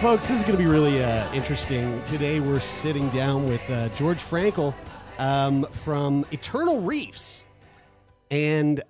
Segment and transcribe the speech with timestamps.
[0.00, 2.00] Folks, this is going to be really uh, interesting.
[2.04, 4.72] Today, we're sitting down with uh, George Frankel
[5.18, 7.44] um, from Eternal Reefs.
[8.30, 8.82] And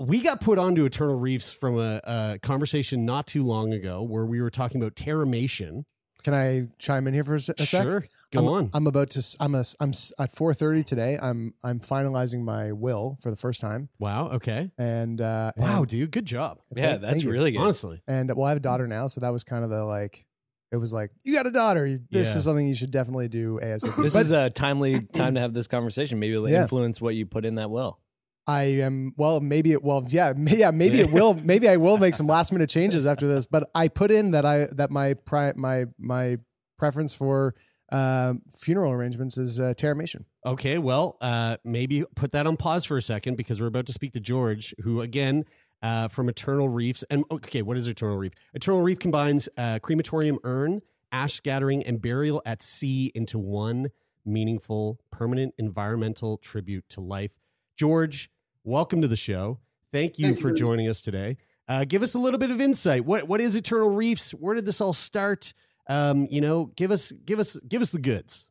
[0.00, 4.26] we got put onto Eternal Reefs from a, a conversation not too long ago where
[4.26, 5.84] we were talking about Terramation.
[6.24, 7.82] Can I chime in here for a, se- a sec?
[7.84, 8.04] Sure.
[8.32, 8.70] Go I'm, on.
[8.74, 9.36] I'm about to.
[9.40, 9.64] I'm a.
[9.80, 11.18] I'm at 4:30 today.
[11.20, 11.54] I'm.
[11.64, 13.88] I'm finalizing my will for the first time.
[13.98, 14.28] Wow.
[14.30, 14.70] Okay.
[14.78, 16.10] And uh, Wow, and- dude.
[16.12, 16.58] Good job.
[16.74, 17.60] Yeah, Thank- that's thank really good.
[17.60, 18.00] Honestly.
[18.06, 20.24] And well, I have a daughter now, so that was kind of the like.
[20.72, 21.98] It was like you got a daughter.
[22.12, 22.38] This Yeah.
[22.38, 24.00] is something you should definitely do ASAP.
[24.00, 26.20] This But is a timely time to have this conversation.
[26.20, 26.62] Maybe it'll Yeah.
[26.62, 27.98] influence what you put in that will.
[28.46, 29.40] I am well.
[29.40, 29.82] Maybe it.
[29.82, 30.70] Well, yeah, may, yeah.
[30.70, 31.34] Maybe it will.
[31.44, 33.46] Maybe I will make some last minute changes after this.
[33.46, 36.36] But I put in that I that my pri- my my
[36.78, 37.56] preference for
[37.90, 40.24] um, funeral arrangements is uh, terramation.
[40.46, 43.92] Okay, well, uh, maybe put that on pause for a second because we're about to
[43.92, 45.44] speak to George, who again
[45.82, 47.04] uh, from Eternal Reefs.
[47.10, 48.32] And okay, what is Eternal Reef?
[48.54, 53.90] Eternal Reef combines uh, crematorium urn, ash scattering, and burial at sea into one
[54.24, 57.36] meaningful, permanent environmental tribute to life.
[57.76, 58.30] George,
[58.64, 59.58] welcome to the show.
[59.92, 61.38] Thank you Thank for very joining us today.
[61.66, 63.04] Uh, give us a little bit of insight.
[63.04, 64.32] What what is Eternal Reefs?
[64.32, 65.54] Where did this all start?
[65.90, 68.46] Um, you know, give us give us give us the goods.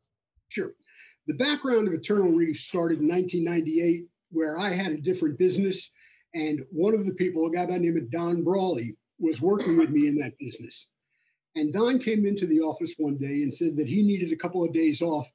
[0.49, 0.73] Sure.
[1.25, 5.89] The background of Eternal Reef started in 1998, where I had a different business,
[6.33, 9.77] and one of the people, a guy by the name of Don Brawley, was working
[9.77, 10.87] with me in that business.
[11.55, 14.65] And Don came into the office one day and said that he needed a couple
[14.65, 15.31] of days off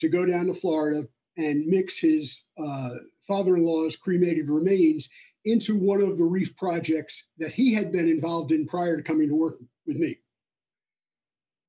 [0.00, 2.96] to go down to Florida and mix his uh,
[3.28, 5.08] father-in-law's cremated remains
[5.44, 9.28] into one of the reef projects that he had been involved in prior to coming
[9.28, 10.18] to work with me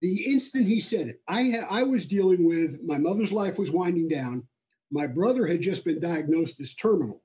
[0.06, 3.72] the instant he said it, I ha- I was dealing with my mother's life was
[3.72, 4.48] winding down.
[4.92, 7.24] My brother had just been diagnosed as terminal.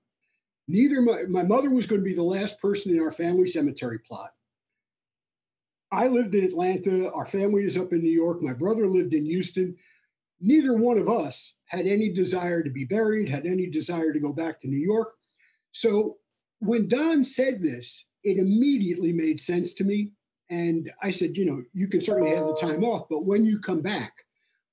[0.66, 3.98] Neither my, my mother was going to be the last person in our family cemetery
[3.98, 4.30] plot.
[5.92, 7.12] I lived in Atlanta.
[7.12, 8.40] Our family is up in New York.
[8.40, 9.76] My brother lived in Houston.
[10.40, 14.32] Neither one of us had any desire to be buried, had any desire to go
[14.32, 15.12] back to New York.
[15.72, 16.16] So
[16.60, 20.12] when Don said this, it immediately made sense to me.
[20.50, 23.60] And I said, you know, you can certainly have the time off, but when you
[23.60, 24.12] come back,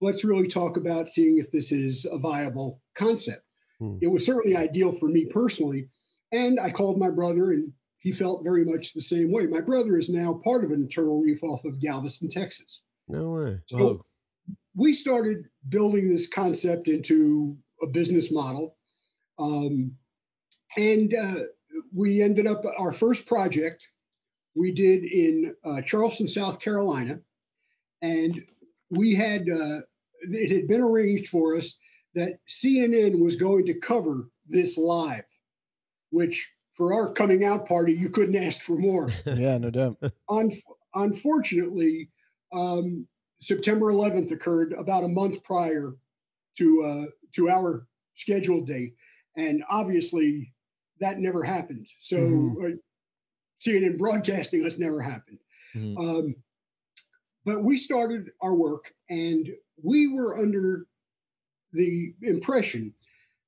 [0.01, 3.43] let's really talk about seeing if this is a viable concept.
[3.79, 3.97] Hmm.
[4.01, 5.87] It was certainly ideal for me personally.
[6.31, 9.45] And I called my brother, and he felt very much the same way.
[9.45, 12.81] My brother is now part of an Eternal Reef off of Galveston, Texas.
[13.07, 13.59] No way.
[13.67, 14.03] So
[14.75, 18.75] we started building this concept into a business model.
[19.39, 19.95] Um,
[20.75, 21.39] and uh,
[21.93, 23.87] we ended up, our first project
[24.57, 27.19] we did in uh, Charleston, South Carolina.
[28.01, 28.43] And
[28.89, 29.81] we had, uh,
[30.21, 31.77] it had been arranged for us
[32.15, 35.25] that CNN was going to cover this live,
[36.09, 39.11] which for our coming out party, you couldn't ask for more.
[39.25, 39.97] yeah, no doubt.
[40.29, 40.51] Un-
[40.95, 42.09] unfortunately,
[42.53, 43.07] um,
[43.39, 45.95] September 11th occurred about a month prior
[46.57, 48.95] to uh, to our scheduled date,
[49.35, 50.51] and obviously
[50.99, 51.87] that never happened.
[51.99, 52.69] So uh,
[53.59, 55.39] CNN broadcasting us never happened.
[55.75, 55.97] Mhm.
[55.97, 56.35] Um,
[57.45, 60.87] but we started our work, and we were under
[61.73, 62.93] the impression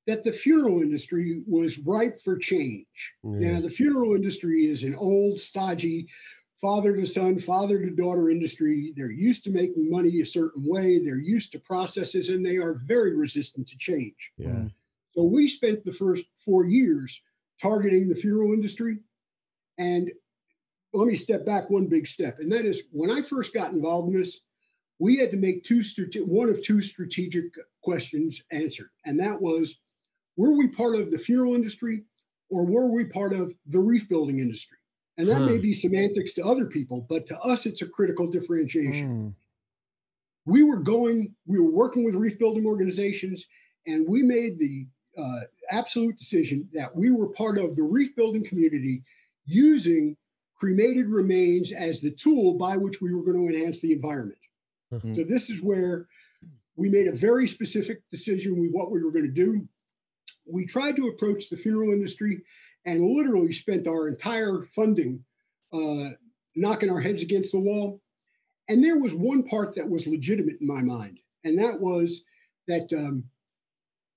[0.07, 2.88] that the funeral industry was ripe for change.
[3.24, 3.51] Yeah.
[3.51, 6.07] Now, the funeral industry is an old, stodgy,
[6.60, 8.94] father to son, father to daughter industry.
[8.95, 12.81] They're used to making money a certain way, they're used to processes, and they are
[12.86, 14.31] very resistant to change.
[14.38, 14.68] Yeah.
[15.12, 17.22] So we spent the first four years
[17.62, 19.00] targeting the funeral industry.
[19.80, 20.12] And
[20.94, 22.38] let me step back one big step.
[22.40, 24.42] And that is when I first got involved in this,
[25.00, 25.81] we had to make two
[26.26, 27.46] one of two strategic
[27.81, 28.90] questions answered.
[29.06, 29.78] And that was
[30.36, 32.04] were we part of the funeral industry
[32.50, 34.78] or were we part of the reef building industry?
[35.18, 39.10] And that may be semantics to other people, but to us, it's a critical differentiation.
[39.10, 39.34] Mm.
[40.46, 43.46] we were going, we were working with reef building organizations,
[43.86, 44.88] and we made the
[45.18, 45.42] uh,
[45.72, 49.04] absolute decision that we were part of the reef building community
[49.50, 50.16] using
[50.56, 54.40] cremated remains as the tool by which we were going to enhance the environment.
[54.94, 55.16] Mhm.
[55.16, 56.07] So, this is where
[56.75, 59.68] we made a very specific decision with what we were going to do.
[60.46, 62.44] We tried to approach the funeral industry
[62.86, 65.24] and literally spent our entire funding
[65.72, 66.12] uh,
[66.56, 68.02] knocking our heads against the wall.
[68.68, 72.24] And there was one part that was legitimate in my mind, and that was
[72.68, 73.24] that um,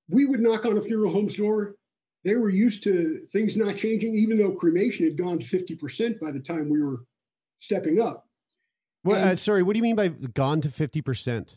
[0.09, 1.77] we would knock on a funeral home's door.
[2.25, 6.31] They were used to things not changing, even though cremation had gone to 50% by
[6.31, 7.05] the time we were
[7.59, 8.29] stepping up.
[9.03, 11.57] What, uh, sorry, what do you mean by gone to 50%?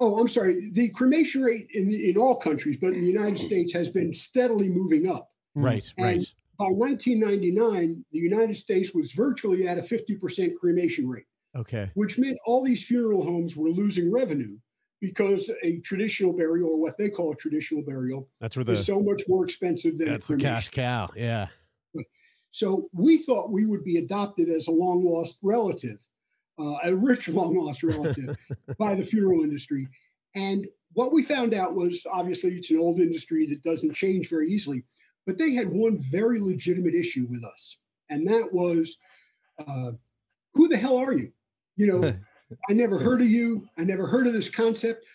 [0.00, 0.70] Oh, I'm sorry.
[0.72, 4.68] The cremation rate in, in all countries, but in the United States, has been steadily
[4.68, 5.30] moving up.
[5.54, 6.34] Right, And right.
[6.58, 11.24] By 1999, the United States was virtually at a 50% cremation rate.
[11.56, 11.90] Okay.
[11.94, 14.58] which meant all these funeral homes were losing revenue
[15.00, 18.84] because a traditional burial, or what they call a traditional burial, That's where the is
[18.84, 21.08] so much more expensive than that's a the cash cow.
[21.14, 21.48] Yeah.
[22.50, 25.98] So we thought we would be adopted as a long lost relative,
[26.58, 28.36] uh, a rich long lost relative
[28.78, 29.86] by the funeral industry.
[30.34, 34.50] And what we found out was obviously it's an old industry that doesn't change very
[34.50, 34.82] easily,
[35.26, 37.76] but they had one very legitimate issue with us.
[38.10, 38.96] And that was
[39.58, 39.92] uh,
[40.54, 41.30] who the hell are you?
[41.76, 42.14] You know,
[42.68, 43.68] I never heard of you.
[43.76, 45.06] I never heard of this concept.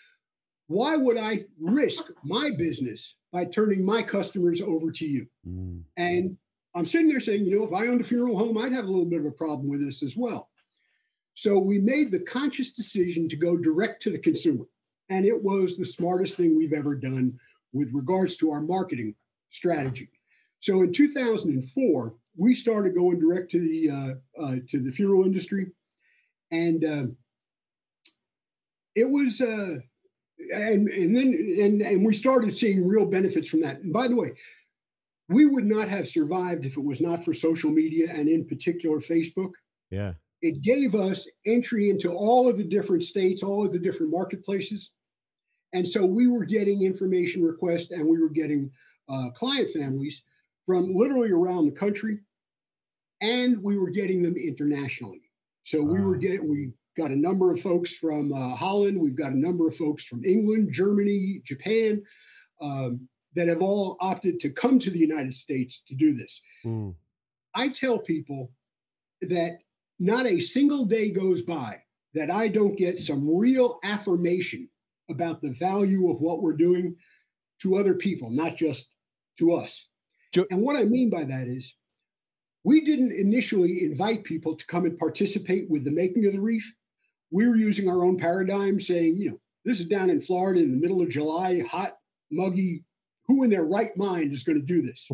[0.68, 5.27] Why would I risk my business by turning my customers over to you?
[5.47, 5.83] Mm.
[5.97, 6.38] And
[6.75, 8.89] I'm sitting there saying, you know, if I owned a funeral home, I'd have a
[8.89, 10.50] little bit of a problem with this as well.
[11.35, 14.65] So we made the conscious decision to go direct to the consumer.
[15.09, 17.38] And it was the smartest thing we've ever done
[17.74, 19.15] with regards to our marketing
[19.50, 20.09] strategy.
[20.59, 25.68] So in 2004, we started going direct to the uh, uh, to the funeral industry,
[26.51, 27.06] and uh,
[28.95, 29.78] it was uh,
[30.54, 33.80] and and then and and we started seeing real benefits from that.
[33.80, 34.34] And by the way,
[35.30, 39.00] we would not have survived if it was not for social media and in particular
[39.00, 39.51] Facebook.
[39.90, 40.13] Yeah.
[40.42, 44.92] It gave us entry into all of the different states, all of the different marketplaces.
[45.72, 48.69] And so we were getting information requests and we were getting
[49.07, 50.22] uh, client families
[50.66, 52.19] from literally around the country.
[53.22, 55.22] And we were getting them internationally.
[55.63, 59.31] So we were getting, we got a number of folks from uh, Holland, we've got
[59.31, 62.01] a number of folks from England, Germany, Japan,
[62.62, 66.40] um, that have all opted to come to the United States to do this.
[66.66, 66.94] Mm.
[67.56, 68.51] I tell people
[69.22, 69.60] that
[70.00, 71.81] not a single day goes by
[72.13, 74.69] that I don't get some real affirmation
[75.10, 76.95] about the value of what we're doing
[77.62, 78.88] to other people, not just
[79.40, 79.88] to us.
[80.34, 81.75] Jo- and what I mean by that is
[82.63, 86.72] we didn't initially invite people to come and participate with the making of the reef.
[87.33, 90.71] We were using our own paradigm saying, you know, this is down in Florida in
[90.71, 91.97] the middle of July, hot,
[92.31, 92.83] muggy.
[93.27, 95.09] Who in their right mind is going to do this?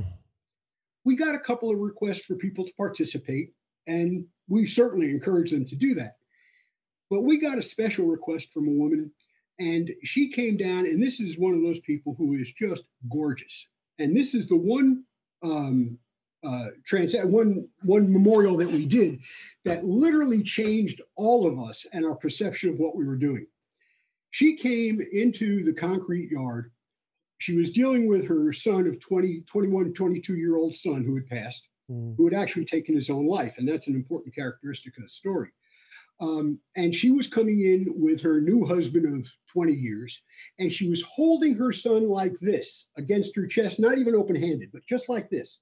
[1.05, 3.53] we got a couple of requests for people to participate,
[3.87, 6.17] and we certainly encourage them to do that.
[7.09, 9.11] But we got a special request from a woman,
[9.59, 13.65] and she came down, and this is one of those people who is just gorgeous.
[13.97, 15.03] And this is the one
[15.41, 15.97] um,
[16.43, 19.19] uh, trans one one memorial that we did
[19.65, 23.45] that literally changed all of us and our perception of what we were doing.
[24.31, 26.71] She came into the concrete yard
[27.39, 31.27] she was dealing with her son of 20, 21, 22 year old son who had
[31.27, 32.15] passed, Mm.
[32.17, 33.57] who had actually taken his own life.
[33.57, 35.49] And that's an important characteristic of the story.
[36.19, 40.21] Um, and she was coming in with her new husband of 20 years,
[40.59, 44.69] and she was holding her son like this against her chest, not even open handed,
[44.71, 45.59] but just like this.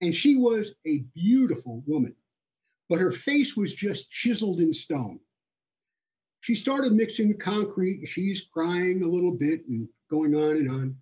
[0.00, 2.14] And she was a beautiful woman,
[2.88, 5.18] but her face was just chiseled in stone.
[6.40, 10.70] She started mixing the concrete, and she's crying a little bit and going on and
[10.70, 10.96] on.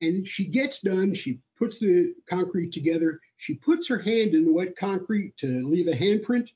[0.00, 4.52] And she gets done, she puts the concrete together, she puts her hand in the
[4.52, 6.48] wet concrete to leave a handprint.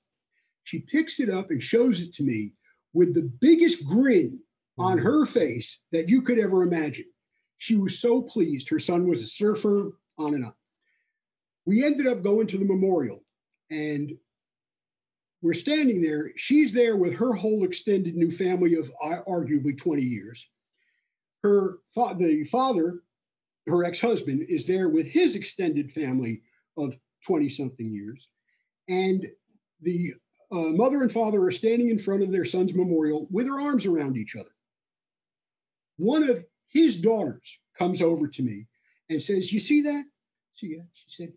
[0.65, 2.53] She picks it up and shows it to me
[2.93, 4.39] with the biggest grin
[4.79, 5.07] on mm-hmm.
[5.07, 7.07] her face that you could ever imagine.
[7.59, 8.69] She was so pleased.
[8.69, 10.55] Her son was a surfer, on and on.
[11.64, 13.23] We ended up going to the memorial
[13.71, 14.12] and
[15.42, 16.33] we're standing there.
[16.37, 20.49] She's there with her whole extended new family of arguably 20 years.
[21.42, 23.02] Her fa- the father,
[23.66, 26.42] her ex-husband, is there with his extended family
[26.76, 28.28] of 20 something years.
[28.88, 29.28] And
[29.81, 30.14] the
[30.52, 33.87] uh, mother and father are standing in front of their son's memorial with their arms
[33.87, 34.50] around each other.
[35.97, 38.66] One of his daughters comes over to me
[39.11, 40.04] and says, You see that?
[40.54, 40.83] She, yeah.
[40.92, 41.33] she said,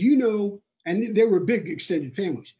[0.00, 2.54] You know, and they were big extended families.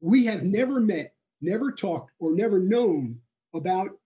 [0.00, 3.20] We have never met, never talked, or never known
[3.54, 3.98] about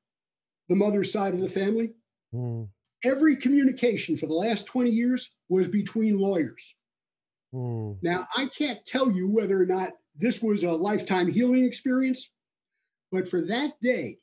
[0.69, 1.93] the mother's side of the family.
[2.35, 2.69] Mm,
[3.03, 6.75] Every communication for the last 20 years was between lawyers.
[7.53, 7.97] mm.
[8.03, 12.31] Now, I can't tell you whether or not this was a lifetime healing experience,
[13.11, 14.19] but for that day,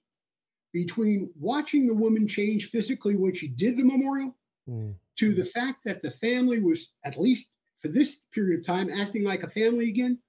[0.74, 4.34] between watching the woman change physically when she did the memorial
[4.70, 4.96] Mm.
[5.16, 7.50] to the fact that the family was, at least
[7.82, 10.20] for this period of time, acting like a family again,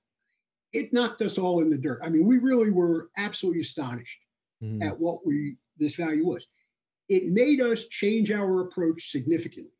[0.72, 2.00] it knocked us all in the dirt.
[2.02, 4.18] I mean, we really were absolutely astonished
[4.62, 4.82] Mhm.
[4.82, 6.46] at what we this value was.
[7.08, 9.72] It made us change our approach significantly.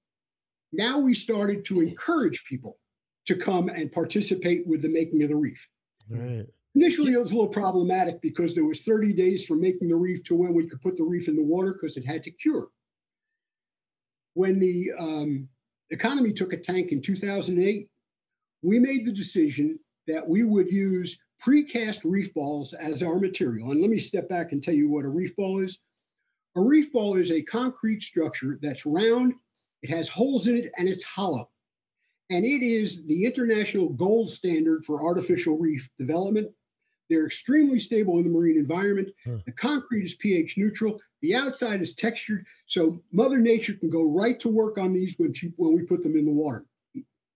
[0.72, 2.78] Now we started to encourage people
[3.26, 5.68] to come and participate with the making of the reef.
[6.08, 6.46] Right.
[6.74, 10.22] Initially, it was a little problematic because there was 30 days from making the reef
[10.24, 12.70] to when we could put the reef in the water because it had to cure.
[14.34, 15.48] When the um,
[15.90, 17.88] economy took a tank in 2008,
[18.62, 23.70] we made the decision that we would use precast reef balls as our material.
[23.70, 25.78] And let me step back and tell you what a reef ball is.
[26.56, 29.34] A reef ball is a concrete structure that's round,
[29.82, 31.50] it has holes in it, and it's hollow.
[32.30, 36.48] And it is the international gold standard for artificial reef development.
[37.08, 39.08] They're extremely stable in the marine environment.
[39.24, 39.38] Huh.
[39.46, 41.00] The concrete is pH neutral.
[41.22, 45.32] The outside is textured, so Mother Nature can go right to work on these when
[45.32, 46.64] she when we put them in the water.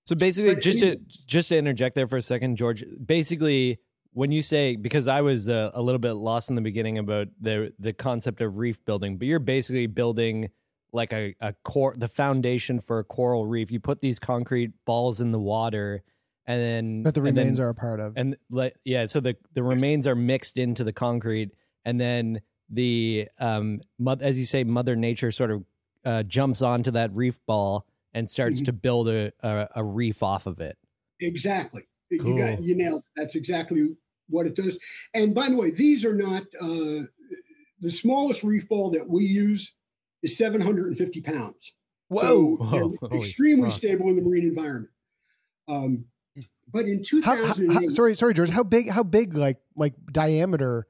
[0.05, 2.85] So basically, But just to just to interject there for a second, George.
[3.05, 3.79] Basically,
[4.13, 7.29] when you say because I was uh, a little bit lost in the beginning about
[7.41, 10.51] the the concept of reef building, but you're basically building
[10.93, 13.71] like a, a core the foundation for a coral reef.
[13.71, 16.03] You put these concrete balls in the water,
[16.47, 18.15] and then that the and then- remains are a part of.
[18.17, 21.51] and like yeah so the the remains are mixed into the concrete
[21.85, 25.65] and then the um mo- as you say mother nature sort of
[26.05, 28.65] uh, jumps onto that reef ball and starts Mhm.
[28.67, 30.77] to build a, a a reef off of it
[31.21, 31.83] Exactly.
[32.11, 33.01] You got you nailed.
[33.03, 33.07] it.
[33.15, 33.95] That's exactly
[34.29, 34.77] what it does.
[35.15, 37.05] And by the way, these are not uh,
[37.81, 39.73] the smallest reef ball that we use
[40.23, 41.73] is 750 pounds.
[42.13, 42.71] So Whoa.
[42.71, 43.79] they're Holy extremely fuck.
[43.79, 44.91] stable in the marine environment.
[45.69, 46.05] Um,
[46.73, 48.51] but in How, how, how, sorry, sorry, George.
[48.51, 48.89] How big?
[48.91, 49.35] How big?
[49.37, 50.87] Like like diameter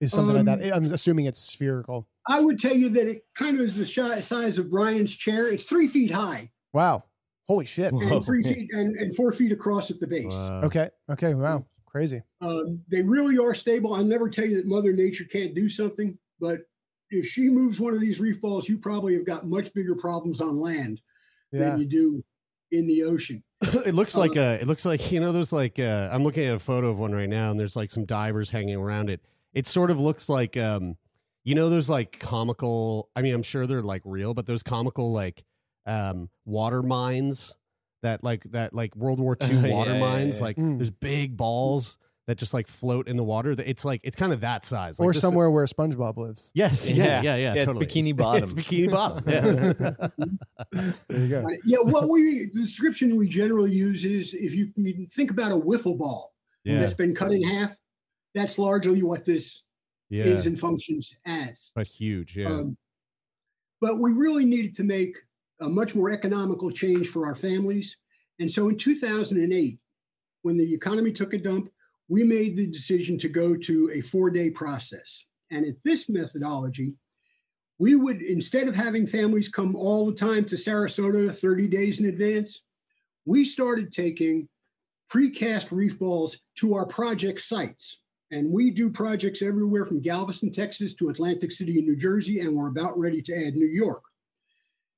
[0.00, 0.74] is something like Um, that.
[0.74, 2.06] I'm assuming it's spherical.
[2.28, 5.48] I would tell you that it kind of is the shi- size of Brian's chair.
[5.48, 7.04] It's three feet high Wow.
[7.48, 7.92] Holy shit.
[7.94, 8.16] Whoa.
[8.16, 10.26] and three feet and, and four feet across at the base.
[10.26, 10.62] Wow.
[10.64, 10.90] Okay.
[11.10, 11.34] Okay.
[11.34, 11.64] Wow.
[11.86, 12.22] Crazy.
[12.42, 13.94] Um, they really are stable.
[13.94, 16.60] I'll never tell you that Mother Nature can't do something, but
[17.10, 20.42] if she moves one of these reef balls, you probably have got much bigger problems
[20.42, 21.00] on land
[21.50, 21.60] Yeah.
[21.70, 22.24] than you do
[22.72, 23.42] in the ocean.
[23.86, 26.44] it looks like Uh, uh it looks like you know there's like uh I'm looking
[26.46, 29.20] at a photo of one right now and there's like some divers hanging around it.
[29.52, 30.96] It sort of looks like um
[31.44, 35.12] you know there's like comical I mean I'm sure they're like real but those comical
[35.12, 35.44] like
[35.86, 37.54] um water mines
[38.02, 40.44] that like that like World War II water yeah, mines yeah.
[40.44, 40.78] like Mm.
[40.78, 41.96] there's big balls
[42.28, 43.54] that just like float in the water.
[43.58, 45.00] It's like it's kind of that size.
[45.00, 46.50] Like or this- somewhere where SpongeBob lives.
[46.54, 47.22] Yes, yeah, Yeah.
[47.22, 47.72] yeah, yeah, Yeah, it's.
[47.72, 48.44] Bikini Bottom.
[48.44, 49.24] it's bikini bottom.
[49.26, 50.08] Yeah.
[51.08, 51.46] There you go.
[51.64, 55.56] Yeah, what we the description we generally use is if you can think about a
[55.56, 57.74] wiffle ball yeah, that's been cut in half,
[58.34, 59.62] that's largely what this
[60.10, 61.70] yeah, is and functions as.
[61.74, 62.36] but huge.
[62.36, 62.76] Yeah, Um,
[63.80, 65.16] but we really needed to make
[65.60, 67.96] a much more economical change for our families.
[68.38, 69.78] And so in 2008,
[70.42, 71.70] when the economy took a dump,
[72.08, 75.24] we made the decision to go to a four day process.
[75.50, 76.94] And at this methodology,
[77.78, 82.06] we would, instead of having families come all the time to Sarasota 30 days in
[82.06, 82.62] advance,
[83.24, 84.48] we started taking
[85.12, 88.00] precast reef balls to our project sites.
[88.30, 92.54] And we do projects everywhere from Galveston, Texas to Atlantic City in New Jersey, and
[92.54, 94.02] we're about ready to add New York.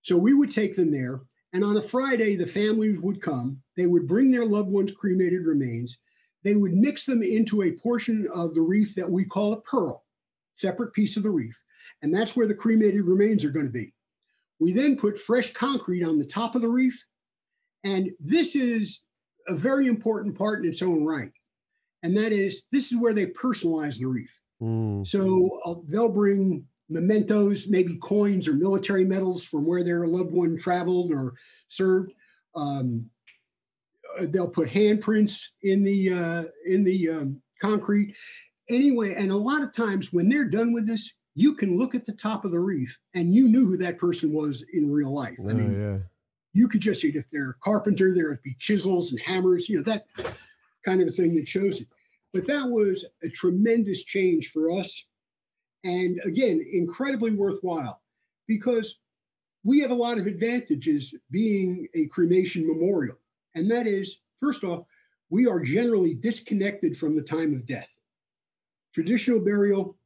[0.03, 1.21] So we would take them there.
[1.53, 3.61] And on a Friday, the families would come.
[3.77, 5.99] They would bring their loved ones' cremated remains.
[6.43, 10.05] They would mix them into a portion of the reef that we call a pearl,
[10.55, 11.61] separate piece of the reef.
[12.03, 13.93] And that's where the cremated remains are going to be.
[14.59, 17.05] We then put fresh concrete on the top of the reef.
[17.85, 19.01] And this is
[19.49, 21.33] a very important part in its own right.
[22.03, 24.31] And that is, this is where they personalize the reef.
[24.63, 25.07] Mm.
[25.07, 30.59] So uh, they'll bring mementos, maybe coins or military medals from where their loved one
[30.59, 31.35] traveled or
[31.69, 32.13] served.
[32.55, 33.09] Um,
[34.23, 38.15] they'll put handprints in the uh, in the um, concrete.
[38.69, 42.05] Anyway, and a lot of times when they're done with this, you can look at
[42.05, 45.39] the top of the reef and you knew who that person was in real life.
[45.41, 45.99] I Oh, mean, yeah.
[46.53, 47.09] you could just see.
[47.09, 50.07] If they're a carpenter, there would be chisels and hammers, you know, that
[50.85, 51.89] kind of a thing that shows it.
[52.33, 55.05] But that was a tremendous change for us.
[55.83, 58.01] And again, incredibly worthwhile
[58.47, 58.99] because
[59.65, 63.17] we have a lot of advantages being a cremation memorial.
[63.55, 64.85] And that is, first off,
[65.31, 67.89] we are generally disconnected from the time of death.
[68.93, 69.97] Traditional burial,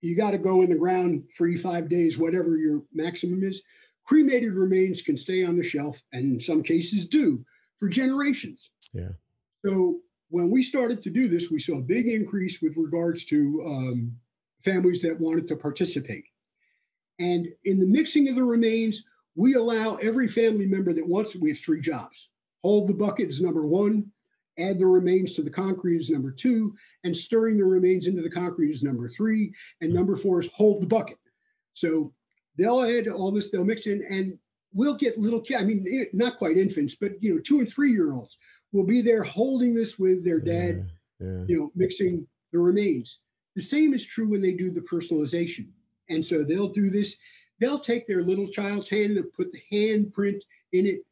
[0.00, 3.62] you got to go in the ground three, five days, whatever your maximum is.
[4.04, 7.44] Cremated remains can stay on the shelf, and in some cases do
[7.78, 8.70] for generations.
[8.92, 9.10] Yeah.
[9.64, 13.62] So when we started to do this, we saw a big increase with regards to
[13.66, 14.16] um,
[14.62, 16.24] families that wanted to participate.
[17.18, 19.04] And in the mixing of the remains,
[19.36, 22.28] we allow every family member that wants it, we have three jobs.
[22.64, 24.10] Hold the bucket is number one,
[24.58, 28.30] add the remains to the concrete is number two, and stirring the remains into the
[28.30, 29.52] concrete is number three,
[29.82, 31.18] and number four is hold the bucket.
[31.74, 32.14] So
[32.56, 34.38] they'll add all this, they'll mix in, and
[34.72, 37.68] we'll get little kids, I mean, eh, not quite infants, but you know, two and
[37.68, 38.38] three year olds
[38.72, 40.90] will be there holding this with their dad,
[41.20, 41.44] Yeah.
[41.46, 43.18] you know, mixing the remains.
[43.56, 45.68] The same is true when they do the personalization.
[46.08, 47.14] And so they'll do this.
[47.58, 50.40] They'll take their little child's hand and put the handprint
[50.72, 51.04] in it.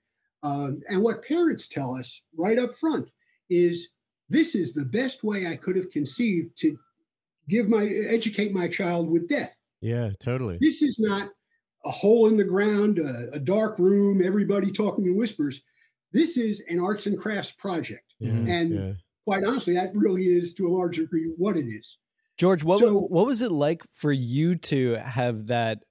[0.43, 3.09] Um, and what parents tell us right up front
[3.49, 3.89] is
[4.29, 6.77] this is the best way I could have conceived to
[7.49, 9.57] give my educate my child with death.
[9.81, 10.59] Yeah, totally.
[10.61, 11.31] This is not
[11.85, 15.61] a hole in the ground, a, a dark room, everybody talking in whispers.
[16.13, 18.15] This is an arts and crafts project.
[18.19, 18.93] Yeah, and yeah.
[19.25, 21.99] quite honestly, that really is to a large degree what it is.
[22.37, 25.85] George, what So- what was it like for you to have that,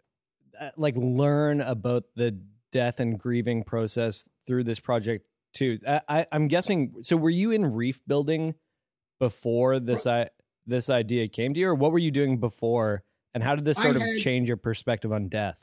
[0.60, 2.40] uh, like, learn about the
[2.72, 5.80] death and grieving process through this project too?
[5.88, 6.96] I, I'm guessing.
[7.02, 8.56] So, were you in reef building
[9.20, 10.30] before this I,
[10.66, 13.04] this idea came to you, or what were you doing before?
[13.34, 15.56] And how did this sort of change your perspective on death?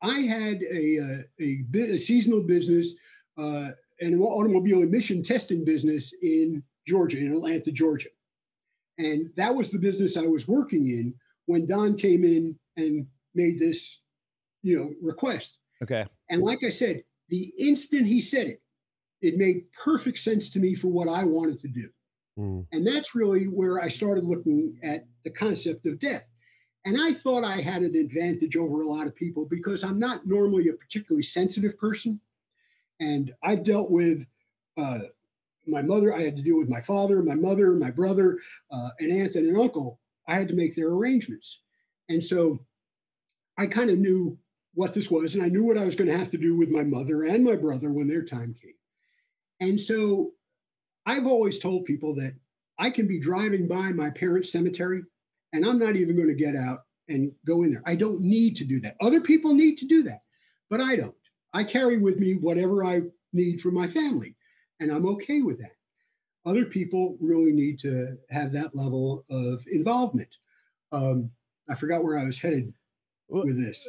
[0.00, 2.94] I had a, uh, a, a seasonal business
[3.36, 8.08] uh, and an automobile emission testing business in Georgia, in Atlanta, Georgia.
[8.98, 11.14] And that was the business I was working in
[11.46, 14.00] when Don came in and made this,
[14.62, 15.58] you know, request.
[15.82, 16.04] Okay.
[16.30, 18.62] And like I said, the instant he said it,
[19.22, 21.88] it made perfect sense to me for what I wanted to do.
[22.38, 22.66] Mm.
[22.72, 26.24] And that's really where I started looking at the concept of death.
[26.84, 30.26] And I thought I had an advantage over a lot of people because I'm not
[30.26, 32.20] normally a particularly sensitive person.
[33.00, 34.26] And I've dealt with
[34.76, 35.00] uh,
[35.66, 38.38] my mother, I had to deal with my father, my mother, my brother,
[38.70, 39.98] uh, an aunt, and an uncle.
[40.26, 41.60] I had to make their arrangements.
[42.10, 42.60] And so
[43.56, 44.38] I kind of knew
[44.74, 46.70] what this was, and I knew what I was going to have to do with
[46.70, 48.74] my mother and my brother when their time came.
[49.60, 50.32] And so
[51.06, 52.34] I've always told people that
[52.78, 55.02] I can be driving by my parents' cemetery
[55.52, 57.82] and I'm not even going to get out and go in there.
[57.86, 58.96] I don't need to do that.
[59.00, 60.22] Other people need to do that,
[60.68, 61.14] but I don't.
[61.52, 64.34] I carry with me whatever I need for my family,
[64.80, 65.72] and I'm okay with that.
[66.44, 70.34] Other people really need to have that level of involvement.
[70.92, 71.30] Um,
[71.70, 72.74] I forgot where I was headed
[73.28, 73.88] with this.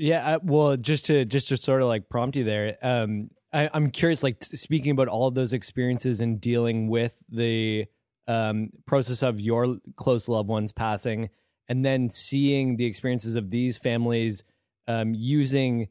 [0.00, 3.90] Yeah, well, just to just to sort of like prompt you there, um, I, I'm
[3.90, 7.84] curious, like speaking about all those experiences and dealing with the
[8.26, 11.28] um, process of your close loved ones passing,
[11.68, 14.42] and then seeing the experiences of these families
[14.88, 15.88] um, using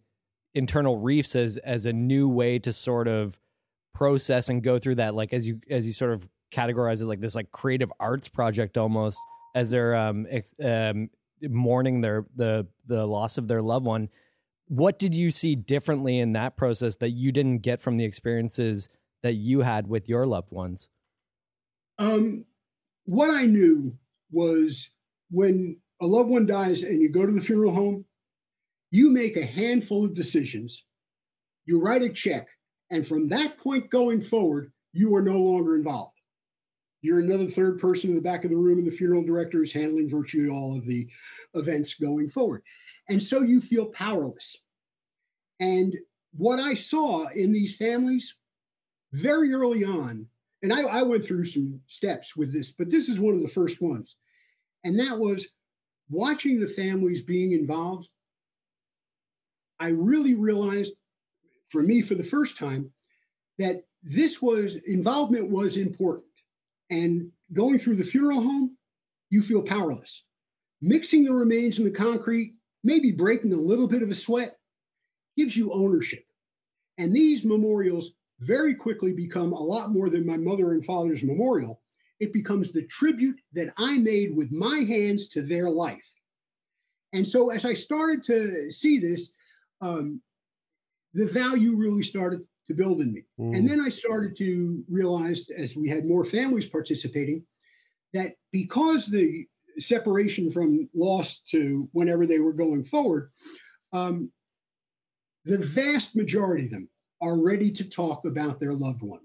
[0.56, 3.40] Eternal Reefs as as a new way to sort of
[3.94, 7.20] process and go through that, like as you as you sort of categorize it, like
[7.20, 9.20] this like creative arts project almost
[9.54, 11.12] as they're um, ex- um,
[11.44, 14.10] mourning their the the loss of their loved one
[14.68, 18.88] what did you see differently in that process that you didn't get from the experiences
[19.24, 20.90] that you had with your loved ones
[21.98, 22.46] Um,
[23.06, 23.98] what I knew
[24.32, 24.90] was
[25.32, 28.06] when a loved one dies and you go to the funeral home,
[28.92, 30.84] you make a handful of decisions,
[31.66, 32.48] you write a check,
[32.92, 36.19] and from that point going forward, you are no longer involved.
[37.02, 39.72] You're another third person in the back of the room, and the funeral director is
[39.72, 41.08] handling virtually all of the
[41.54, 42.64] events going forward.
[43.08, 44.58] And so you feel powerless.
[45.60, 45.96] And
[46.34, 48.36] what I saw in these families
[49.14, 50.28] very early on,
[50.62, 53.48] and I, I went through some steps with this, but this is one of the
[53.48, 54.16] first ones.
[54.84, 55.48] And that was
[56.10, 58.10] watching the families being involved.
[59.80, 60.94] I really realized,
[61.70, 62.92] for me, for the first time,
[63.58, 66.26] that this was involvement was important.
[66.90, 68.78] And going through the funeral home,
[69.30, 70.24] you feel powerless.
[70.82, 74.58] Mixing the remains in the concrete, maybe breaking a little bit of a sweat,
[75.38, 76.24] gives you ownership.
[76.98, 81.82] And these memorials very quickly become a lot more than my mother and father's memorial.
[82.20, 86.10] It becomes the tribute that I made with my hands to their life.
[87.14, 89.32] And so as I started to see this,
[89.82, 90.22] um,
[91.14, 93.26] the value really started to build in me.
[93.56, 97.44] And then I started to realize, as we had more families participating,
[98.14, 99.46] that because the
[99.78, 103.32] separation from loss to whenever they were going forward,
[103.92, 104.32] um,
[105.46, 106.88] the vast majority of them
[107.22, 109.22] are ready to talk about their loved one.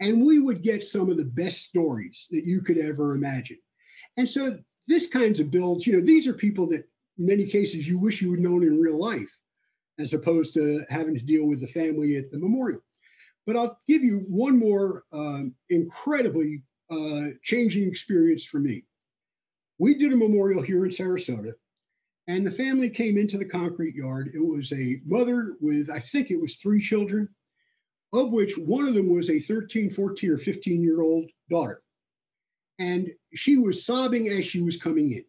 [0.00, 3.58] And we would get some of the best stories that you could ever imagine.
[4.16, 6.84] And so this kinds of builds, you know, these are people that
[7.18, 9.36] in many cases you wish you had known in real life,
[9.98, 12.80] as opposed to having to deal with the family at the memorial.
[13.46, 18.84] But I'll give you one more um, incredibly uh, changing experience for me.
[19.78, 21.52] We did a memorial here in Sarasota,
[22.26, 24.30] and the family came into the concrete yard.
[24.34, 27.28] It was a mother with, I think it was three children,
[28.12, 31.82] of which one of them was a 13, 14, or 15 year old daughter.
[32.78, 35.24] And she was sobbing as she was coming in.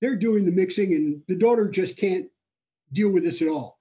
[0.00, 2.26] They're doing the mixing, and the daughter just can't
[2.92, 3.78] deal with this at all.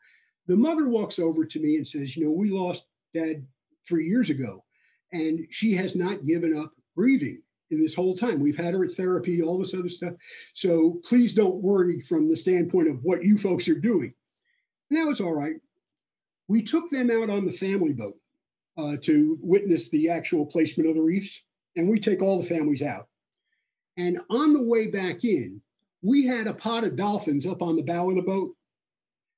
[0.48, 3.46] The mother walks over to me and says, You know, we lost dad
[3.88, 4.64] three years ago,
[5.12, 7.42] and she has not given up grieving
[7.72, 8.40] in this whole time.
[8.40, 10.14] We've had her at therapy, all this other stuff.
[10.54, 14.14] So please don't worry from the standpoint of what you folks are doing.
[14.90, 15.56] And that was all right.
[16.48, 18.16] We took them out on the family boat
[18.78, 21.44] uh, to witness the actual placement of the reefs,
[21.76, 23.08] and we take all the families out.
[23.98, 25.62] And on the way back in,
[26.02, 28.56] we had a pot of dolphins up on the bow of the boat.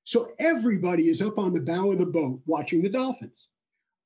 [0.03, 3.49] So everybody is up on the bow of the boat watching the dolphins.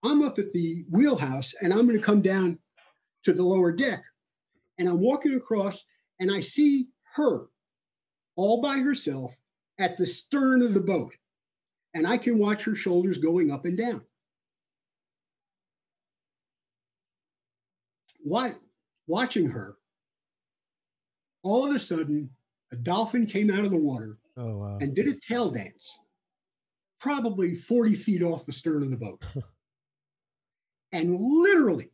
[0.03, 2.60] I'm up at the wheelhouse and I'm going to come down
[3.23, 4.03] to the lower deck.
[4.77, 5.84] And I'm walking across
[6.19, 7.47] and I see her
[8.36, 9.36] all by herself
[9.79, 11.13] at the stern of the boat.
[11.93, 14.01] And I can watch her shoulders going up and down.
[18.21, 18.60] What,
[19.08, 19.77] watching her,
[21.41, 22.31] all of a sudden,
[22.73, 24.78] a dolphin came out of the water Oh wow.
[24.80, 25.98] and did a tail dance,
[27.00, 29.24] probably 40 feet off the stern of the boat.
[30.91, 31.91] and literally,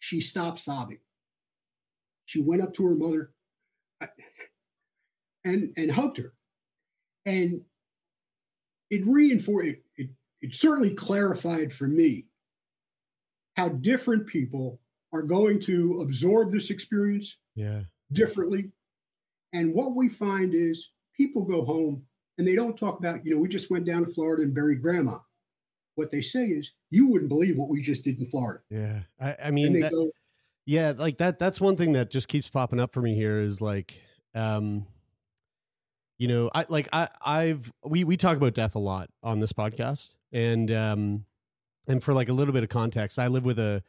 [0.00, 0.98] she stopped sobbing.
[2.26, 3.32] She went up to her mother
[4.00, 4.06] uh,
[5.44, 6.34] and, and hugged her.
[7.26, 7.62] And
[8.90, 12.26] it reinforced, it, it, it certainly clarified for me
[13.56, 14.80] how different people
[15.12, 17.82] are going to absorb this experience Yeah.
[18.12, 18.72] differently.
[19.52, 22.04] And what we find is people go home
[22.38, 24.82] and they don't talk about, you know, we just went down to Florida and buried
[24.82, 25.18] grandma.
[25.94, 28.60] What they say is, you wouldn't believe what we just did in Florida.
[28.70, 29.00] Yeah.
[29.20, 30.10] I, I mean, that- go,
[30.64, 31.38] yeah, like that.
[31.38, 34.00] That's one thing that just keeps popping up for me here is like,
[34.34, 34.86] um,
[36.18, 39.52] you know, I like I I've we we talk about death a lot on this
[39.52, 41.24] podcast, and um,
[41.88, 43.82] and for like a little bit of context, I live with a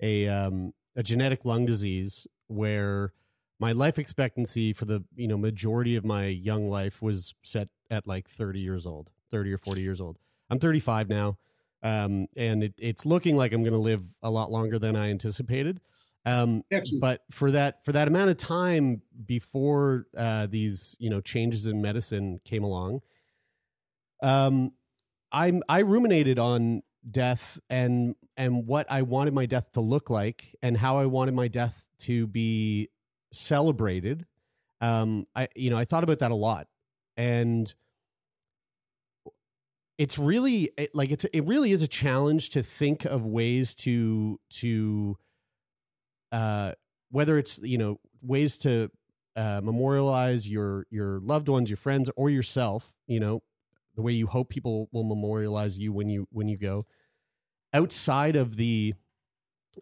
[0.00, 3.12] a um a genetic lung disease where
[3.58, 8.06] my life expectancy for the you know majority of my young life was set at
[8.06, 10.18] like 30 years old 30 or 40 years old.
[10.50, 11.38] I'm 35 now
[11.82, 15.10] um, and it, it's looking like i'm going to live a lot longer than i
[15.10, 15.80] anticipated.
[16.24, 16.62] Um,
[17.00, 21.82] but for that for that amount of time before uh, these you know changes in
[21.82, 23.00] medicine came along
[24.22, 24.72] um,
[25.32, 30.54] i i ruminated on death and and what I wanted my death to look like
[30.62, 32.88] and how I wanted my death to be
[33.32, 34.26] celebrated.
[34.80, 36.66] Um, I you know I thought about that a lot,
[37.16, 37.72] and
[39.98, 44.40] it's really it, like it's it really is a challenge to think of ways to
[44.50, 45.16] to
[46.32, 46.72] uh,
[47.10, 48.90] whether it's you know ways to
[49.36, 52.92] uh, memorialize your your loved ones, your friends, or yourself.
[53.06, 53.42] You know
[53.94, 56.86] the way you hope people will memorialize you when you when you go
[57.72, 58.94] outside of the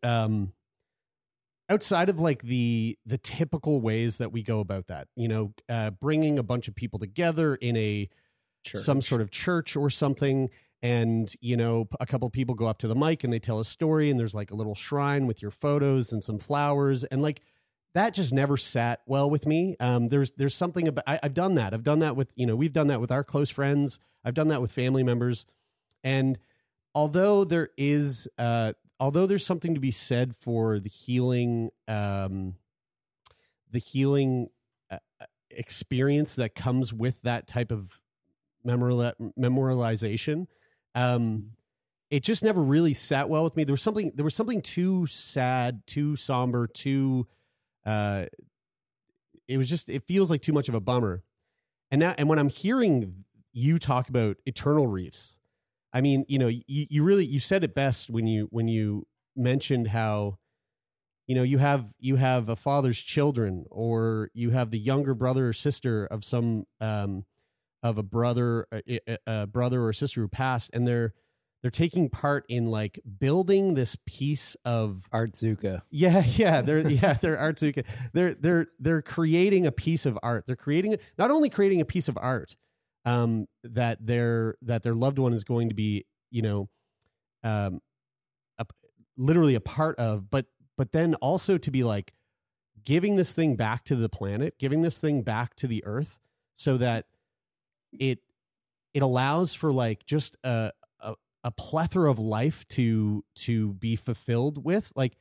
[0.02, 0.52] um
[1.70, 5.90] outside of like the the typical ways that we go about that you know uh
[5.90, 8.08] bringing a bunch of people together in a
[8.80, 10.50] some sort of church or something
[10.82, 13.64] and you know a couple people go up to the mic and they tell a
[13.64, 17.42] story and there's like a little shrine with your photos and some flowers and like
[17.94, 19.76] that just never sat well with me.
[19.80, 21.74] Um there's there's something about I, i've done that.
[21.74, 23.98] I've done that with you know we've done that with our close friends.
[24.24, 25.46] I've done that with family members.
[26.04, 26.38] And
[26.94, 32.54] although there is uh although there's something to be said for the healing um
[33.72, 34.48] the healing
[34.90, 34.98] uh,
[35.50, 38.00] experience that comes with that type of
[38.64, 40.46] memorial memorialization
[40.94, 41.50] um
[42.10, 43.62] it just never really sat well with me.
[43.62, 47.26] There was something there was something too sad too somber too
[47.86, 48.26] uh
[49.48, 51.22] it was just it feels like too much of a bummer.
[51.90, 55.36] And now and when i'm hearing you talk about eternal reefs
[55.92, 59.06] I mean, you know, you, you really you said it best when you when you
[59.36, 60.38] mentioned how
[61.26, 65.48] you know you have you have a father's children or you have the younger brother
[65.48, 67.24] or sister of some um
[67.82, 71.14] of a brother a, a- a brother or sister who passed and they're
[71.62, 75.82] they're taking part in like building this piece of Artzuka.
[75.90, 77.84] yeah, yeah, they're yeah, they're Artsuka.
[78.14, 80.46] They're they're they're creating a piece of art.
[80.46, 82.56] They're creating not only creating a piece of art
[83.04, 86.68] um that their that their loved one is going to be, you know,
[87.42, 87.80] um
[88.58, 88.72] up,
[89.16, 92.12] literally a part of, but but then also to be like
[92.84, 96.18] giving this thing back to the planet, giving this thing back to the earth
[96.56, 97.06] so that
[97.98, 98.20] it
[98.94, 104.64] it allows for like just a a, a plethora of life to to be fulfilled
[104.64, 105.16] with like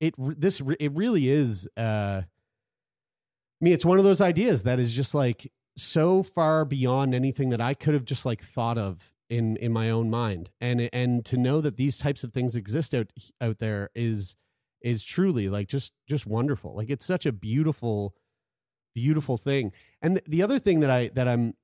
[0.00, 2.22] it this it really is uh
[3.60, 7.50] I mean, it's one of those ideas that is just like so far beyond anything
[7.50, 11.24] that I could have just like thought of in in my own mind, and and
[11.26, 13.08] to know that these types of things exist out
[13.40, 14.36] out there is
[14.82, 16.74] is truly like just just wonderful.
[16.74, 18.14] Like it's such a beautiful,
[18.94, 19.72] beautiful thing.
[20.02, 21.54] And the, the other thing that I that I'm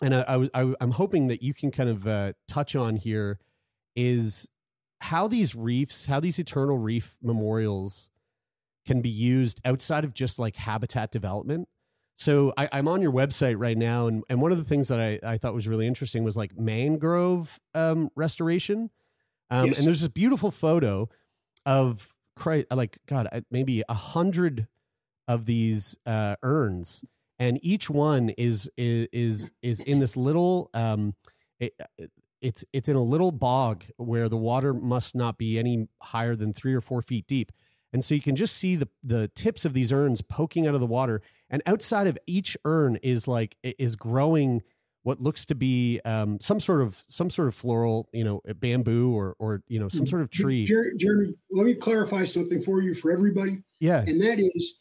[0.00, 3.38] and I, I I'm hoping that you can kind of uh, touch on here
[3.94, 4.48] is
[5.00, 8.08] how these reefs, how these eternal reef memorials
[8.86, 11.68] can be used outside of just like habitat development.
[12.16, 15.00] So I, I'm on your website right now, and, and one of the things that
[15.00, 18.90] I, I thought was really interesting was like mangrove um, restoration.
[19.50, 19.78] Um, Yes.
[19.78, 21.08] And there's this beautiful photo
[21.66, 24.68] of Christ, like God, maybe a hundred
[25.28, 27.04] of these uh, urns,
[27.38, 30.70] and each one is is is, is in this little.
[30.74, 31.14] Um,
[31.60, 31.74] it,
[32.40, 36.52] it's it's in a little bog where the water must not be any higher than
[36.52, 37.52] three or four feet deep.
[37.92, 40.80] And so you can just see the the tips of these urns poking out of
[40.80, 44.62] the water, and outside of each urn is like is growing
[45.04, 49.14] what looks to be um, some sort of some sort of floral, you know, bamboo
[49.14, 50.64] or or you know some sort of tree.
[50.64, 54.78] Jer- Jeremy, let me clarify something for you for everybody, Yeah, and that is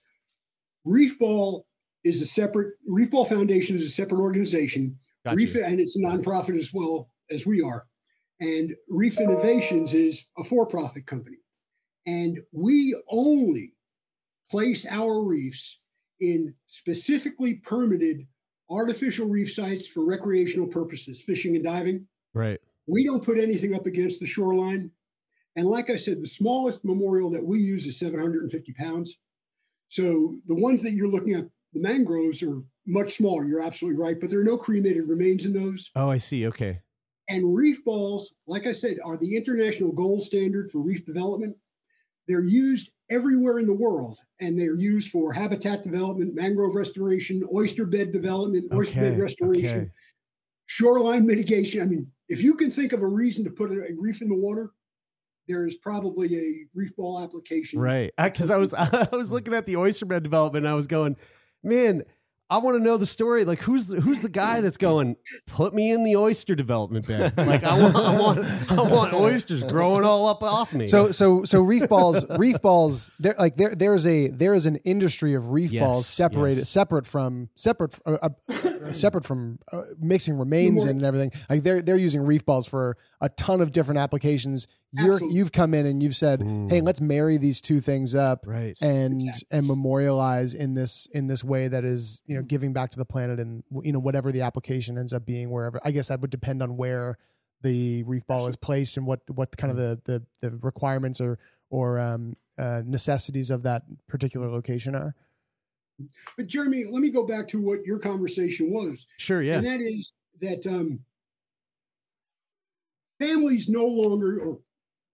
[0.86, 1.66] Reef Ball
[2.04, 4.98] is a separate Reef Ball Foundation is a separate organization.
[5.26, 7.86] Got Reef and it's a nonprofit as well as we are.
[8.40, 11.38] And Reef Innovations is a for-profit company.
[12.06, 13.74] And we only
[14.50, 15.78] place our reefs
[16.20, 18.28] in specifically permitted
[18.70, 22.08] artificial reef sites for recreational purposes, fishing and diving.
[22.34, 22.60] right.
[22.88, 24.92] We don't put anything up against the shoreline.
[25.56, 29.18] And like I said, the smallest memorial that we use is 750 pounds.
[29.90, 33.46] So the ones that you're looking at, the mangroves are much smaller.
[33.46, 35.92] You're absolutely right, but there are no cremated remains in those.
[35.96, 36.48] Oh, I see.
[36.48, 36.80] Okay.
[37.30, 41.56] And reef balls, like I said, are the international gold standard for reef development.
[42.32, 47.86] They're used everywhere in the world, and they're used for habitat development, mangrove restoration, oyster
[47.86, 49.92] bed development, oyster bed restoration, okay.
[50.68, 51.82] shoreline mitigation.
[51.82, 54.36] I mean, if you can think of a reason to put a reef in the
[54.36, 54.72] water,
[55.50, 57.82] there is probably a reef ball application.
[57.82, 58.12] Right.
[58.18, 61.18] Because I was I was looking at the oyster bed development and I was going,
[61.64, 62.04] man,
[62.52, 63.46] I want to know the story.
[63.46, 65.16] Like who's who's the guy that's going,
[65.48, 67.34] put me in the oyster development bed.
[67.38, 70.86] Like I want I want I want oysters growing all up off me.
[70.88, 74.76] So so so reef balls reef balls there like there there's a there is an
[74.84, 76.70] industry of reef Yes, balls separated yes.
[76.70, 78.30] separate from separate uh, uh,
[78.92, 82.98] separate from uh, mixing remains in and everything like they're they're using reef balls for
[83.22, 85.38] a ton of different applications you're Absolutely.
[85.38, 88.78] you've come in and you've said hey let's marry these two things up Right.
[88.82, 89.58] and Exactly.
[89.58, 93.06] and memorialize in this in this way that is you know giving back to the
[93.06, 96.32] planet and you know whatever the application ends up being wherever I guess that would
[96.32, 97.18] depend on where
[97.62, 101.38] the reef ball is placed and what what kind of the the, the requirements or
[101.70, 105.16] or um, uh, necessities of that particular location are.
[106.38, 109.06] But Jeremy, let me go back to what your conversation was.
[109.18, 109.58] sure, yeah.
[109.58, 111.00] and that is that um,
[113.20, 114.60] families no longer, or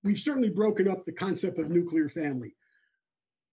[0.04, 2.56] we've certainly broken up the concept of nuclear family.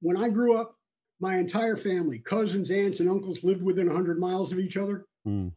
[0.00, 0.76] When I grew up,
[1.20, 5.06] my entire family, cousins, aunts, and uncles lived within 100 miles of each other.
[5.24, 5.48] Hmm.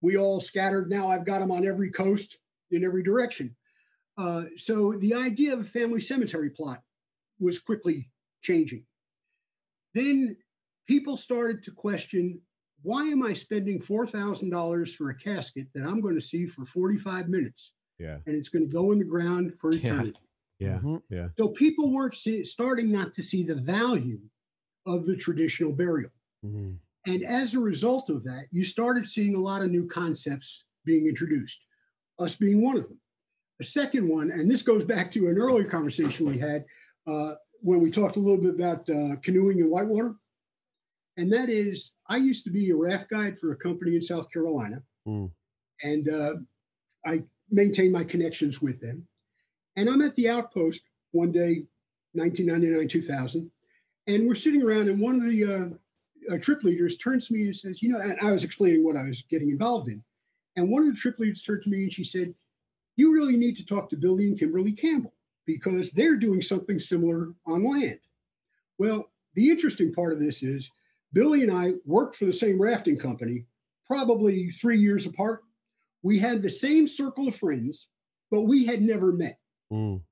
[0.00, 0.88] We all scattered.
[0.88, 2.38] Now I've got them on every coast
[2.70, 3.54] in every direction.
[4.18, 6.82] Uh, so the idea of a family cemetery plot
[7.38, 8.08] was quickly
[8.42, 8.84] changing.
[9.94, 10.36] Then
[10.86, 12.40] people started to question
[12.82, 17.28] why am I spending $4,000 for a casket that I'm going to see for 45
[17.28, 18.18] minutes Yeah.
[18.26, 19.78] and it's going to go in the ground for Yeah.
[19.80, 20.18] eternity?
[20.60, 20.78] Yeah.
[20.80, 21.02] Mhm.
[21.10, 21.28] Yeah.
[21.38, 24.20] So people weren't see, starting not to see the value
[24.84, 26.10] of the traditional burial.
[26.44, 26.78] Mhm.
[27.06, 31.06] And as a result of that, you started seeing a lot of new concepts being
[31.06, 31.58] introduced,
[32.18, 33.00] us being one of them.
[33.60, 36.64] A second one, and this goes back to an earlier conversation we had
[37.06, 40.14] uh, when we talked a little bit about uh, canoeing in whitewater.
[41.16, 44.30] And that is, I used to be a raft guide for a company in South
[44.30, 45.30] Carolina, Mm.
[45.84, 46.34] and uh,
[47.04, 49.06] I maintain my connections with them.
[49.76, 51.64] And I'm at the outpost one day,
[52.14, 53.50] 1999, 2000,
[54.08, 57.44] and we're sitting around, and one of the uh, uh, trip leaders turns to me
[57.44, 60.02] and says, You know, and I was explaining what I was getting involved in.
[60.56, 62.34] And one of the trip leaders turned to me and she said,
[62.96, 67.32] You really need to talk to Billy and Kimberly Campbell because they're doing something similar
[67.46, 68.00] on land.
[68.78, 70.70] Well, the interesting part of this is
[71.12, 73.44] Billy and I worked for the same rafting company,
[73.86, 75.42] probably three years apart.
[76.02, 77.88] We had the same circle of friends,
[78.30, 79.38] but we had never met.
[79.72, 80.02] Mm.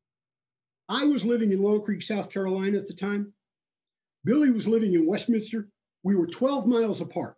[0.89, 3.33] I was living in Long Creek, South Carolina at the time.
[4.25, 5.69] Billy was living in Westminster.
[6.03, 7.37] We were 12 miles apart.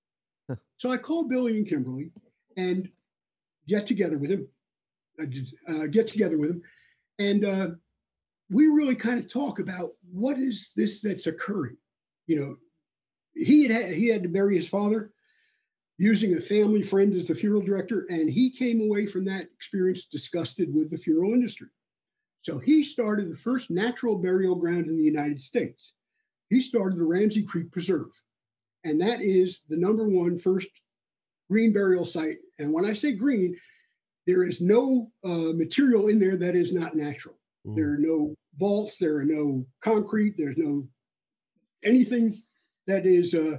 [0.76, 2.10] so I called Billy and Kimberly
[2.56, 2.88] and
[3.68, 4.48] get together with him,
[5.20, 6.62] uh, uh, get together with him.
[7.18, 7.68] And uh,
[8.50, 11.76] we really kind of talk about what is this that's occurring.
[12.26, 12.56] You know,
[13.34, 15.12] he had, he had to bury his father
[15.98, 20.06] using a family friend as the funeral director, and he came away from that experience
[20.06, 21.68] disgusted with the funeral industry.
[22.40, 25.92] So he started the first natural burial ground in the United States.
[26.48, 28.10] He started the Ramsey Creek Preserve,
[28.84, 30.68] and that is the number one first
[31.50, 32.38] green burial site.
[32.58, 33.56] And when I say green,
[34.26, 37.36] there is no uh, material in there that is not natural.
[37.66, 37.76] Mm.
[37.76, 40.88] There are no vaults, there are no concrete, there's no
[41.84, 42.40] anything
[42.90, 43.58] that is uh,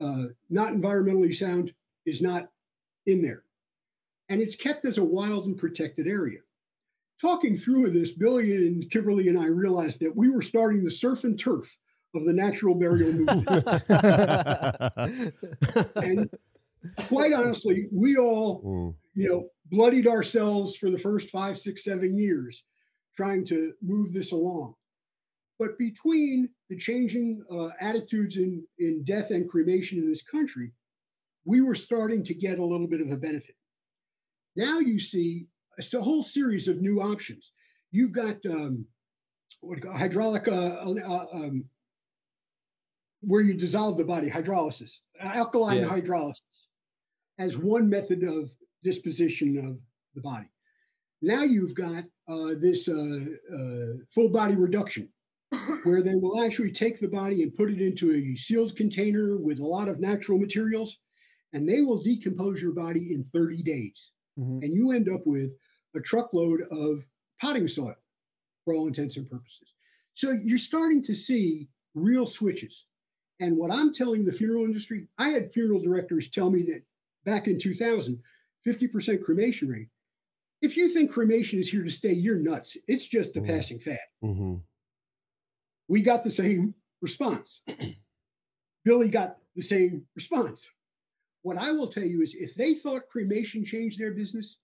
[0.00, 1.72] uh, not environmentally sound
[2.06, 2.48] is not
[3.06, 3.44] in there.
[4.28, 6.40] And it's kept as a wild and protected area.
[7.20, 11.24] Talking through this, Billy and Kimberly and I realized that we were starting the surf
[11.24, 11.76] and turf
[12.14, 13.46] of the natural burial movement.
[15.96, 16.30] and
[17.08, 18.94] quite honestly, we all, Mm.
[19.14, 22.64] you know, bloodied ourselves for the first five, six, seven years
[23.16, 24.74] trying to move this along.
[25.58, 30.72] But between the changing uh, attitudes in, in death and cremation in this country,
[31.44, 33.54] we were starting to get a little bit of a benefit.
[34.56, 35.46] Now you see
[35.78, 37.52] it's a whole series of new options.
[37.92, 38.84] You've got um,
[39.60, 41.64] what do you call- hydraulic, uh, uh, um,
[43.20, 45.88] where you dissolve the body, hydrolysis, alkaline Yeah.
[45.88, 46.66] hydrolysis,
[47.38, 48.50] as one method of
[48.82, 49.80] disposition of
[50.14, 50.48] the body.
[51.22, 55.08] Now you've got uh, this uh, uh, full body reduction,
[55.84, 59.58] where they will actually take the body and put it into a sealed container with
[59.58, 60.98] a lot of natural materials,
[61.52, 64.12] and they will decompose your body in 30 days.
[64.38, 64.64] Mhm.
[64.64, 65.52] And you end up with
[65.94, 67.06] a truckload of
[67.40, 67.96] potting soil
[68.64, 69.74] for all intents and purposes.
[70.14, 72.86] So you're starting to see real switches.
[73.40, 76.82] And what I'm telling the funeral industry, I had funeral directors tell me that
[77.24, 78.22] back in 2000,
[78.64, 79.88] 50% cremation rate.
[80.62, 82.76] If you think cremation is here to stay, you're nuts.
[82.88, 83.46] It's just a Mhm.
[83.46, 83.98] passing fad.
[84.22, 84.62] Mhm.
[85.88, 87.60] We got the same response.
[88.84, 90.68] Billy got the same response.
[91.42, 94.56] What I will tell you is if they thought cremation changed their business,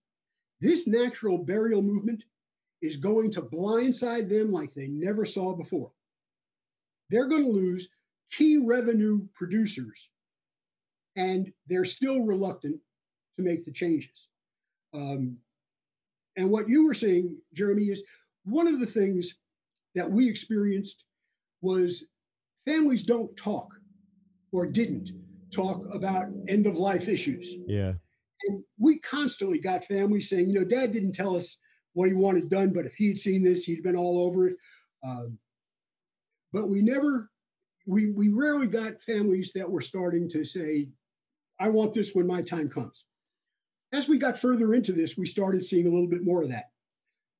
[0.61, 2.25] this natural burial movement
[2.83, 5.91] is going to blindside them like they never saw before.
[7.11, 7.89] They're going to lose
[8.31, 10.09] key revenue producers,
[11.17, 12.81] and they're still reluctant
[13.37, 14.29] to make the changes.
[14.95, 15.39] Um,
[16.37, 18.05] and what you were saying, Jeremy, is
[18.45, 19.35] one of the things
[19.95, 21.05] that we experienced
[21.61, 22.05] was
[22.67, 23.69] families don't talk
[24.53, 25.11] or didn't
[25.51, 27.55] talk about end of life issues.
[27.67, 27.93] Yeah.
[28.47, 31.59] And we constantly got families saying, you know, dad didn't tell us
[31.93, 34.57] what he wanted done, but if he had seen this, he'd been all over it.
[35.05, 35.39] Um,
[36.53, 37.31] but we never,
[37.87, 40.89] we, we rarely got families that were starting to say,
[41.59, 43.05] I want this when my time comes.
[43.93, 46.71] As we got further into this, we started seeing a little bit more of that.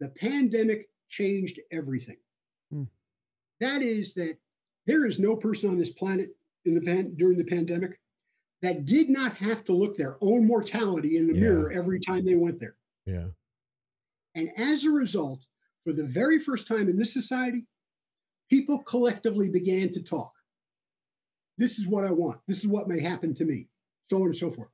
[0.01, 2.17] The pandemic changed everything.
[2.73, 2.85] Hmm.
[3.61, 4.37] That is that
[4.87, 6.31] there is no person on this planet
[6.65, 8.01] in the pan, during the pandemic
[8.63, 11.41] that did not have to look their own mortality in the Yeah.
[11.41, 12.77] mirror every time they went there.
[13.07, 13.29] Yeah.
[14.35, 15.45] And as a result,
[15.85, 17.67] for the very first time in this society,
[18.51, 20.33] people collectively began to talk.
[21.57, 22.41] This is what I want.
[22.47, 23.69] This is what may happen to me,
[24.03, 24.71] so on and so forth.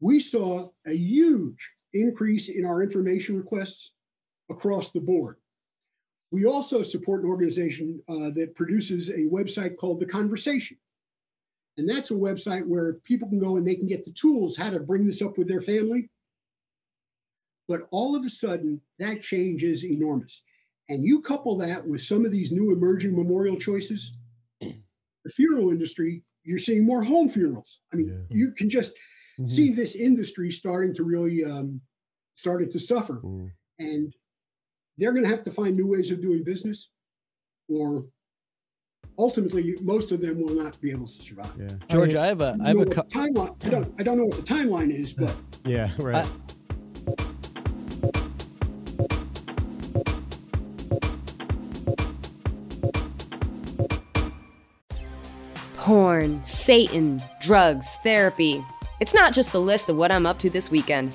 [0.00, 3.92] We saw a huge increase in our information requests
[4.50, 5.36] across the board.
[6.30, 10.76] We also support an organization uh, that produces a website called The Conversation.
[11.76, 14.70] And that's a website where people can go and they can get the tools how
[14.70, 16.08] to bring this up with their family.
[17.68, 20.42] But all of a sudden, that change is enormous.
[20.88, 24.12] And you couple that with some of these new emerging memorial choices,
[24.60, 27.80] the funeral industry, you're seeing more home funerals.
[27.92, 28.36] I mean, Yeah.
[28.36, 28.94] you can just
[29.38, 29.50] Mhm.
[29.50, 31.80] see this industry starting to really um,
[32.34, 33.50] starting to suffer, Mm.
[33.78, 34.14] and
[34.98, 36.90] they're going to have to find new ways of doing business,
[37.68, 38.04] or
[39.18, 41.52] ultimately, most of them will not be able to survive.
[41.58, 41.68] Yeah.
[41.88, 43.66] George, I have a I have know a what co- timeline.
[43.66, 43.94] I don't.
[43.98, 45.34] I don't know what the timeline is, but
[45.64, 45.90] Yeah.
[45.98, 46.28] Right.
[55.76, 58.64] Porn, Satan, drugs, therapy.
[59.00, 61.14] It's not just the list of what I'm up to this weekend.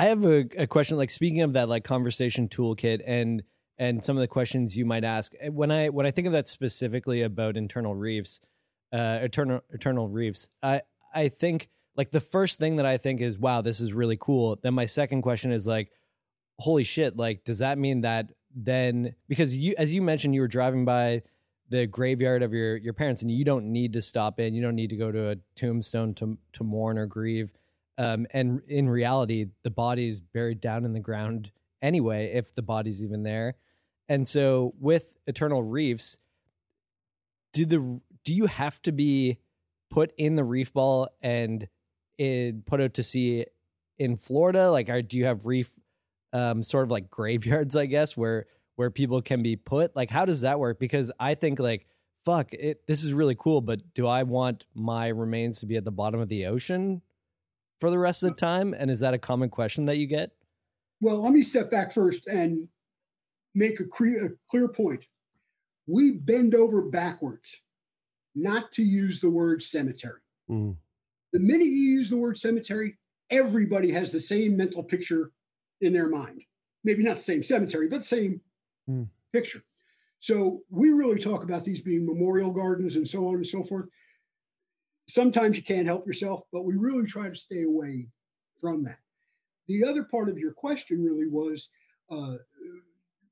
[0.00, 0.96] I have a, a question.
[0.96, 3.42] Like speaking of that, like conversation toolkit and
[3.76, 6.32] and some of the questions you might ask eh, when I when I think of
[6.32, 8.40] that specifically about internal reefs,
[8.94, 10.48] uh, eternal eternal reefs.
[10.62, 10.80] I
[11.14, 14.58] I think like the first thing that I think is wow, this is really cool.
[14.62, 15.90] Then my second question is like,
[16.58, 17.18] holy shit!
[17.18, 21.20] Like, does that mean that then because you as you mentioned you were driving by
[21.68, 24.76] the graveyard of your your parents and you don't need to stop in, you don't
[24.76, 27.52] need to go to a tombstone to to mourn or grieve
[28.00, 33.04] um, and in reality, the body's buried down in the ground anyway, if the body's
[33.04, 33.56] even there.
[34.08, 36.16] And so with Eternal Reefs,
[37.52, 39.38] do the do you have to be
[39.90, 41.68] put in the reef ball and
[42.18, 43.44] put out to sea
[43.98, 44.70] in Florida?
[44.70, 45.70] Like, are, do you have reef
[46.32, 48.46] um, sort of like graveyards, I guess, where
[48.76, 49.94] where people can be put?
[49.94, 50.80] Like, how does that work?
[50.80, 51.86] Because I think like
[52.24, 55.84] fuck it, this is really cool, but do I want my remains to be at
[55.84, 57.02] the bottom of the ocean
[57.80, 58.74] for the rest of the time?
[58.78, 60.30] And is that a common question that you get?
[61.00, 62.68] Well, let me step back first and
[63.54, 65.04] make a, cre- a clear point.
[65.86, 67.56] We bend over backwards
[68.36, 70.20] not to use the word cemetery.
[70.48, 70.76] Mm.
[71.32, 72.98] The minute you use the word cemetery,
[73.30, 75.32] everybody has the same mental picture
[75.80, 76.42] in their mind.
[76.84, 78.40] Maybe not the same cemetery, but same
[78.88, 79.08] Mm.
[79.32, 79.62] picture.
[80.20, 83.86] So we really talk about these being memorial gardens and so on and so forth.
[85.10, 88.06] Sometimes you can't help yourself, but we really try to stay away
[88.60, 88.98] from that.
[89.66, 91.68] The other part of your question really was
[92.10, 92.34] uh,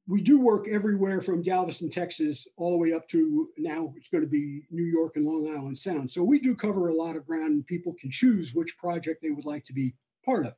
[0.09, 4.25] we do work everywhere from Galveston, Texas, all the way up to now it's going
[4.25, 6.11] to be New York and Long Island Sound.
[6.11, 9.31] So we do cover a lot of ground, and people can choose which project they
[9.31, 10.55] would like to be part of.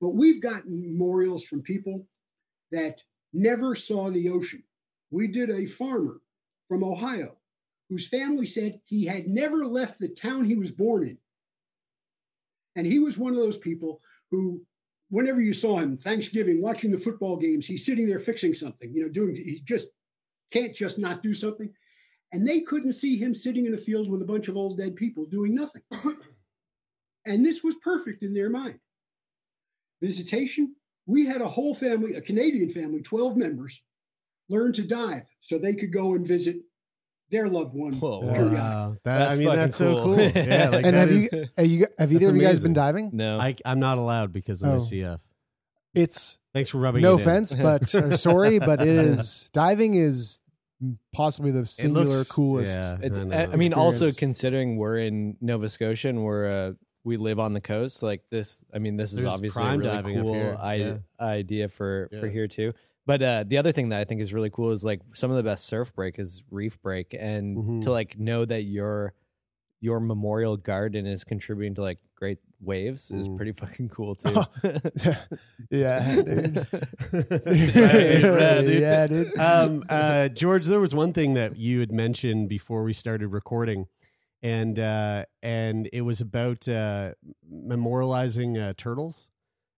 [0.00, 2.06] But we've gotten memorials from people
[2.72, 3.00] that
[3.32, 4.62] never saw the ocean.
[5.10, 6.20] We did a farmer
[6.68, 7.36] from Ohio
[7.88, 11.18] whose family said he had never left the town he was born in.
[12.74, 14.60] And he was one of those people who,
[15.08, 19.02] whenever you saw him, Thanksgiving, watching the football games, he's sitting there fixing something, you
[19.02, 19.88] know, doing, he just
[20.50, 21.72] can't just not do something.
[22.32, 24.96] And they couldn't see him sitting in a field with a bunch of old dead
[24.96, 25.82] people doing nothing.
[27.26, 28.78] and this was perfect in their mind.
[30.02, 30.74] Visitation,
[31.06, 33.80] we had a whole family, a Canadian family, 12 members,
[34.48, 36.56] learn to dive so they could go and visit
[37.30, 37.92] their loved one.
[37.94, 38.56] Whoa, periodically.
[38.58, 38.96] Wow.
[39.04, 40.14] That, That's I mean, that's so cool.
[40.16, 40.20] cool.
[40.20, 43.10] Yeah, like and have is- you have you have either of you guys been diving?
[43.12, 43.38] No.
[43.40, 44.72] I, I'm not allowed because of Oh.
[44.74, 45.18] my CF.
[45.94, 47.20] It's Thanks for rubbing no it in.
[47.20, 50.40] offense, but sorry, but it is diving is
[51.12, 52.76] possibly the singular looks- coolest.
[52.76, 52.98] yeah.
[53.02, 53.18] It's.
[53.18, 53.36] I I, know.
[53.52, 56.72] I mean, also considering we're in Nova Scotia and we're uh,
[57.04, 58.62] we live on the coast, like this.
[58.74, 60.96] I mean, this is obviously a really cool I- yeah.
[61.20, 62.72] idea for for here too.
[63.06, 65.36] But uh, the other thing that I think is really cool is like some of
[65.36, 67.82] the best surf break is reef break, and Mhm.
[67.82, 69.14] to like know that your
[69.80, 73.36] your memorial garden is contributing to like great waves is Mm.
[73.36, 74.44] pretty fucking cool too.
[75.70, 76.56] yeah, dude.
[76.56, 78.80] Right, right, dude.
[78.80, 79.38] yeah, dude.
[79.38, 83.86] um, uh, George, there was one thing that you had mentioned before we started recording,
[84.42, 87.12] and uh, and it was about uh,
[87.52, 89.28] memorializing uh, turtles.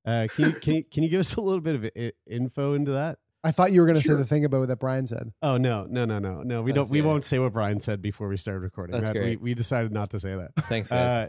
[0.05, 2.75] Uh, can you can you, can you give us a little bit of i- info
[2.75, 3.19] into that?
[3.45, 4.17] I thought you were going to Sure.
[4.17, 5.33] say the thing about that Brian said.
[5.43, 7.07] Oh no no no no no we don't we Okay.
[7.09, 8.95] won't say what Brian said before we started recording.
[8.97, 9.41] That's That- we, great.
[9.41, 10.51] we decided not to say that.
[10.65, 11.29] Thanks, guys.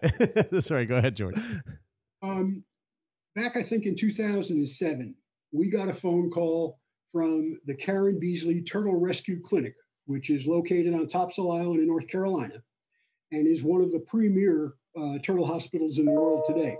[0.53, 1.35] Uh, sorry, go ahead, George.
[2.21, 2.63] Um,
[3.35, 5.15] back, I think in 2007,
[5.51, 6.79] we got a phone call
[7.11, 12.07] from the Karen Beasley Turtle Rescue Clinic, which is located on Topsail Island in North
[12.07, 12.61] Carolina
[13.31, 16.75] and is one of the premier uh, turtle hospitals in the world today.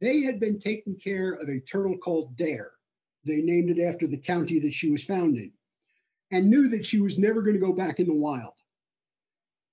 [0.00, 2.72] They had been taking care of a turtle called Dare.
[3.24, 5.52] They named it after the county that she was found in
[6.30, 8.54] and knew that she was never going to go back in the wild.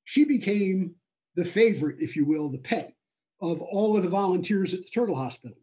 [0.06, 0.96] She became
[1.36, 2.94] the favorite, if you will, the pet
[3.42, 5.58] of all of the volunteers at the turtle hospital.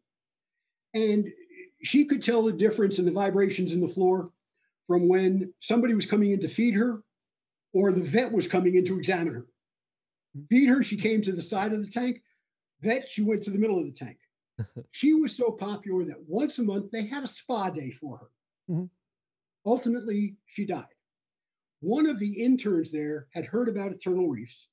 [0.94, 1.32] And
[1.82, 4.30] she could tell the difference in the vibrations in the floor
[4.86, 7.02] from when somebody was coming in to feed her
[7.72, 9.46] or the vet was coming in to examine her.
[10.34, 10.42] Hmm.
[10.50, 12.22] Feed her, she came to the side of the tank.
[12.82, 14.18] Vet, she went to the middle of the tank.
[14.90, 18.30] She was so popular that once a month they had a spa day for her.
[18.68, 18.90] Mhm.
[19.66, 20.94] Ultimately, she died.
[21.80, 24.68] One of the interns there had heard about Eternal Reefs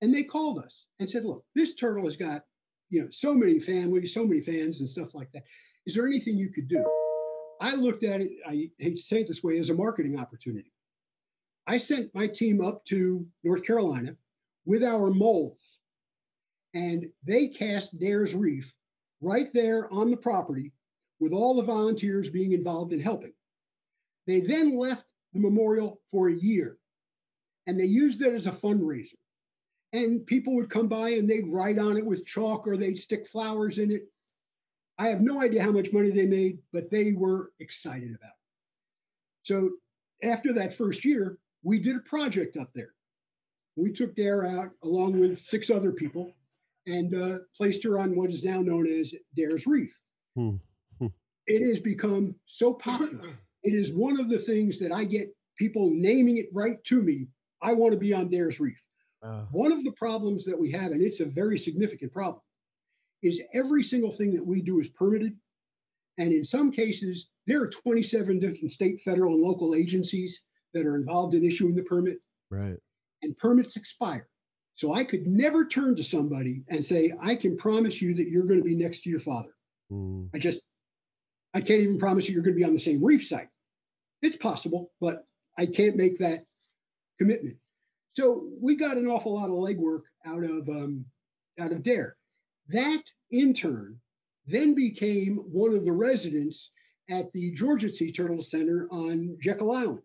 [0.00, 2.44] and they called us and said, look, this turtle has got,
[2.88, 5.44] you know, so many families, so many fans and stuff like that.
[5.86, 6.84] Is there anything you could do?
[7.60, 10.72] I looked at it, I hate to say it this way, as a marketing opportunity.
[11.66, 14.16] I sent my team up to North Carolina
[14.64, 15.78] with our moles,
[16.72, 18.72] and they cast Dare's Reef
[19.20, 20.72] right there on the property
[21.18, 23.32] with all the volunteers being involved in helping.
[24.26, 26.78] They then left the memorial for a year
[27.66, 29.14] and they used it as a fundraiser.
[29.92, 33.26] And people would come by and they'd write on it with chalk or they'd stick
[33.26, 34.08] flowers in it.
[34.98, 39.42] I have no idea how much money they made, but they were excited about it.
[39.42, 39.70] So
[40.22, 42.92] after that first year, we did a project up there.
[43.76, 46.34] We took Dare out along with six other people
[46.90, 49.92] and uh, placed her on what is now known as Dare's Reef.
[50.36, 50.56] Hmm.
[51.46, 53.28] It has become so popular.
[53.62, 57.26] It is one of the things that I get people naming it right to me.
[57.60, 58.80] I want to be on Dare's Reef.
[59.22, 62.40] Uh, One of the problems that we have, and it's a very significant problem,
[63.22, 65.36] is every single thing that we do is permitted.
[66.16, 70.40] And in some cases, there are 27 different state, federal, and local agencies
[70.72, 72.18] that are involved in issuing the permit,
[72.50, 72.78] right.
[73.22, 74.26] and permits expire.
[74.80, 78.46] So I could never turn to somebody and say, I can promise you that you're
[78.46, 79.50] going to be next to your father.
[79.92, 80.30] Mm.
[80.32, 80.62] I just,
[81.52, 83.48] I can't even promise you you're going to be on the same reef site.
[84.22, 85.26] It's possible, but
[85.58, 86.46] I can't make that
[87.18, 87.58] commitment.
[88.14, 91.04] So we got an awful lot of legwork out of um,
[91.58, 92.16] out of Dare.
[92.68, 94.00] That intern
[94.46, 96.70] then became one of the residents
[97.10, 100.00] at the Georgia Sea Turtle Center on Jekyll Island,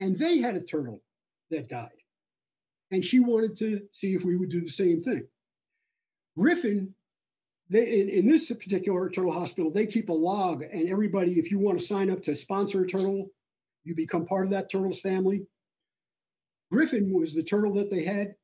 [0.00, 1.00] and they had a turtle
[1.52, 1.90] that died,
[2.90, 5.26] and she wanted to see if we would do the same thing.
[6.36, 6.94] Griffin
[7.68, 11.58] they in, in this particular turtle hospital they keep a log and everybody if you
[11.58, 13.26] want to sign up to sponsor a turtle
[13.84, 15.42] you become part of that turtle's family
[16.70, 18.34] griffin was the turtle that they had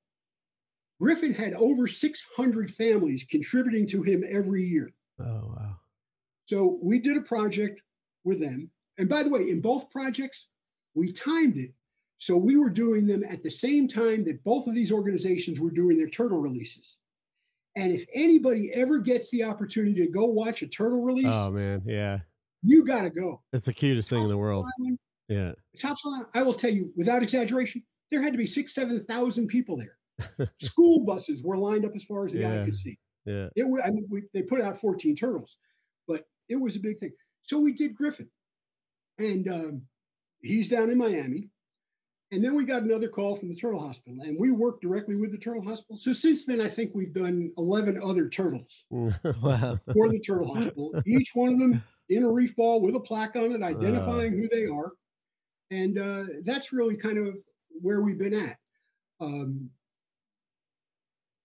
[1.00, 4.90] griffin had over 600 families contributing to him every year
[5.20, 5.76] Oh wow.
[6.46, 7.80] so we did a project
[8.24, 10.48] with them and by the way in both projects
[10.94, 11.72] we timed it
[12.22, 15.72] so we were doing them at the same time that both of these organizations were
[15.72, 16.98] doing their turtle releases
[17.74, 21.82] and if anybody ever gets the opportunity to go watch a turtle release, Oh man,
[21.86, 22.18] yeah.
[22.62, 23.40] you got to go.
[23.52, 24.66] It's the cutest thing in the world.
[24.78, 24.98] Island,
[25.28, 25.52] Yeah.
[25.82, 29.78] Island, I will tell you, without exaggeration, there had to be six, seven thousand people
[29.78, 29.96] there.
[30.60, 32.60] School buses were lined up as far as the Yeah.
[32.60, 32.98] eye could see.
[33.24, 33.48] Yeah.
[33.56, 35.56] It I mean, we, they put out 14 turtles,
[36.06, 37.12] but it was a big thing.
[37.42, 38.28] So we did Griffin,
[39.18, 39.82] and um,
[40.42, 41.48] he's down in Miami.
[42.32, 45.32] And then we got another call from the Turtle Hospital, and we worked directly with
[45.32, 45.98] the Turtle Hospital.
[45.98, 49.78] So since then, I think we've done 11 other turtles Wow.
[49.92, 53.36] for the Turtle Hospital, each one of them in a reef ball with a plaque
[53.36, 54.92] on it identifying who they are.
[55.70, 57.36] And uh, that's really kind of
[57.68, 58.56] where we've been at.
[59.20, 59.68] Um,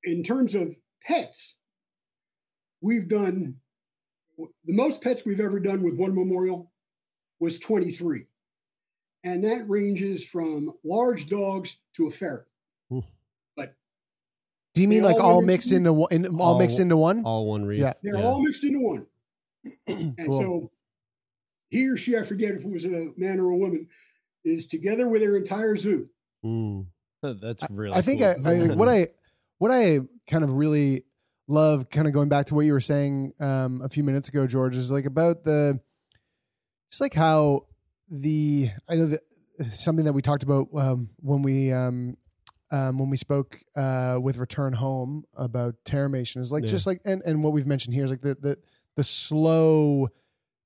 [0.06, 0.74] in terms of
[1.04, 1.56] pets,
[2.80, 3.56] we've done
[4.38, 6.72] the most pets we've ever done with one memorial
[7.42, 8.26] was 23.
[9.24, 12.46] And that ranges from large dogs to a ferret.
[13.56, 13.76] But
[14.74, 16.12] Do you mean like all all mixed into- into one?
[16.12, 17.24] In, all, mixed into one?
[17.26, 17.80] All one reef.
[17.80, 17.94] Yeah.
[18.04, 19.06] they're all mixed into one.
[19.88, 20.40] and Cool.
[20.42, 20.72] so
[21.70, 23.88] he or she, I forget if it was a man or a woman,
[24.46, 26.08] is together with their entire zoo.
[26.46, 26.86] Mm.
[27.22, 27.94] That's really.
[27.96, 28.48] I think cool.
[28.48, 29.08] I, I what I
[29.58, 30.00] what I
[30.30, 31.04] kind of really
[31.50, 34.48] love, kind of going back to what you were saying um, a few minutes ago,
[34.48, 35.80] George, is like about the
[36.92, 37.66] just like how
[38.10, 39.22] the I know that
[39.72, 42.18] something that we talked about um, when we um,
[42.72, 46.70] um, when we spoke uh, with Return Home about terramation is like Yeah.
[46.72, 48.58] just like and, and what we've mentioned here is like the the
[48.96, 50.10] the slow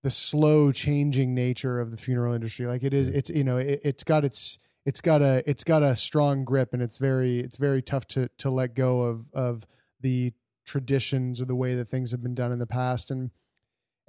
[0.03, 2.65] the slow changing nature of the funeral industry.
[2.65, 5.83] Like it is it's you know it, it's got its it's got a it's got
[5.83, 9.65] a strong grip and it's very it's very tough to to let go of of
[9.99, 10.33] the
[10.65, 13.11] traditions or the way that things have been done in the past.
[13.11, 13.29] And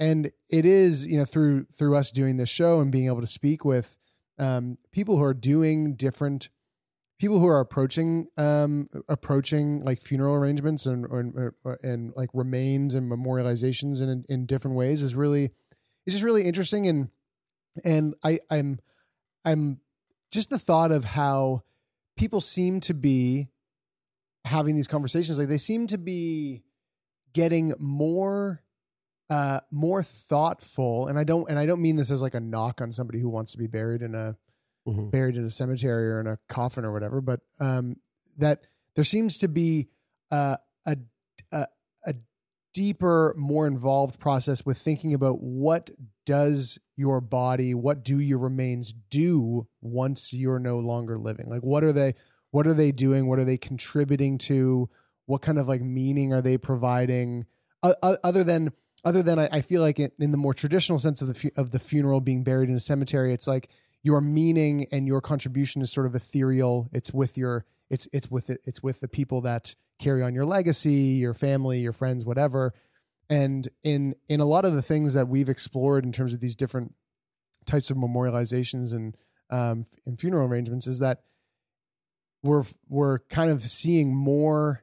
[0.03, 3.27] and it is you know through through us doing this show and being able to
[3.27, 3.97] speak with
[4.39, 6.49] um, people who are doing different
[7.21, 12.95] people who are approaching um, approaching like funeral arrangements and or, or, and like remains
[12.95, 15.53] and memorializations in in different ways is really
[16.05, 16.89] it's just really interesting.
[16.89, 17.11] And
[17.85, 18.81] and I I'm
[19.45, 19.79] I'm
[20.33, 21.63] just the thought of how
[22.17, 23.51] people seem to be
[24.45, 26.65] having these conversations like they seem to be
[27.33, 28.65] getting more
[29.33, 32.81] uh more thoughtful and I don't and I don't mean this as like a knock
[32.81, 34.37] on somebody who wants to be buried in a
[34.87, 35.13] Mhm.
[35.13, 37.97] buried in a cemetery or in a coffin or whatever but um
[38.37, 38.59] that
[38.97, 39.89] there seems to be
[40.33, 40.97] uh, a
[41.53, 41.67] a
[42.05, 42.15] a
[42.75, 45.91] deeper more involved process with thinking about what
[46.27, 51.49] does your body what do your remains do once you're no longer living?
[51.49, 52.15] Like what are they
[52.51, 53.29] what are they doing?
[53.29, 54.89] What are they contributing to?
[55.27, 57.47] What kind of like meaning are they providing?
[57.83, 58.73] Uh, other than
[59.05, 61.71] other than I, I feel like in the more traditional sense of the fu- of
[61.71, 63.69] the funeral being buried in a cemetery it's like
[64.03, 66.89] your meaning and your contribution is sort of ethereal.
[66.93, 70.45] It's with your it's it's with it, it's with the people that carry on your
[70.45, 72.75] legacy, your family, your friends, whatever.
[73.31, 76.57] And in in a lot of the things that we've explored in terms of these
[76.57, 76.95] different
[77.65, 79.17] types of memorializations and
[79.51, 81.23] um, and funeral arrangements is that
[82.43, 84.83] we're we're kind of seeing more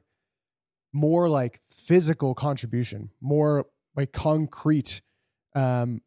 [0.92, 3.66] more like physical contribution, more
[4.00, 5.02] like concrete
[5.54, 6.00] um,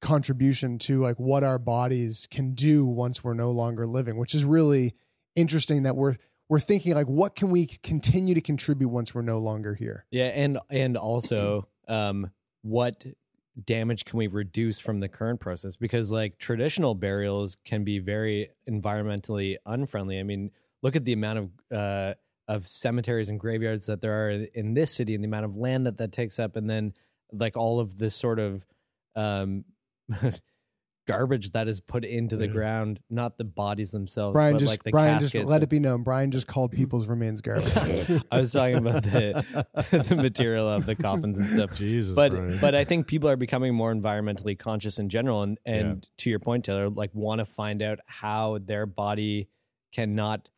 [0.00, 4.44] contribution to like what our bodies can do once we're no longer living, which is
[4.44, 4.94] really
[5.34, 6.16] interesting that we're
[6.48, 10.04] we're thinking like what can we continue to contribute once we're no longer here.
[10.10, 12.30] Yeah, and and also um
[12.62, 13.04] what
[13.64, 18.50] damage can we reduce from the current process because like traditional burials can be very
[18.70, 20.20] environmentally unfriendly.
[20.20, 20.50] I mean,
[20.82, 22.14] look at the amount of uh
[22.46, 25.86] of cemeteries and graveyards that there are in this city and the amount of land
[25.86, 26.94] that that takes up and then
[27.32, 28.66] like all of this sort of
[29.16, 29.64] um
[31.06, 32.52] garbage that is put into the Yeah.
[32.52, 35.70] ground not the bodies themselves Brian but just like the Brian just caskets let it
[35.70, 36.02] be known.
[36.02, 38.22] Brian just called people's remains garbage.
[38.30, 39.42] I was talking about the
[40.06, 41.74] the material of the coffins and stuff.
[41.76, 42.58] Jesus, but Brian.
[42.60, 46.40] but I think people are becoming more environmentally conscious in general, and and to your
[46.40, 49.48] point, Taylor, like want to find out how their body
[49.92, 50.50] cannot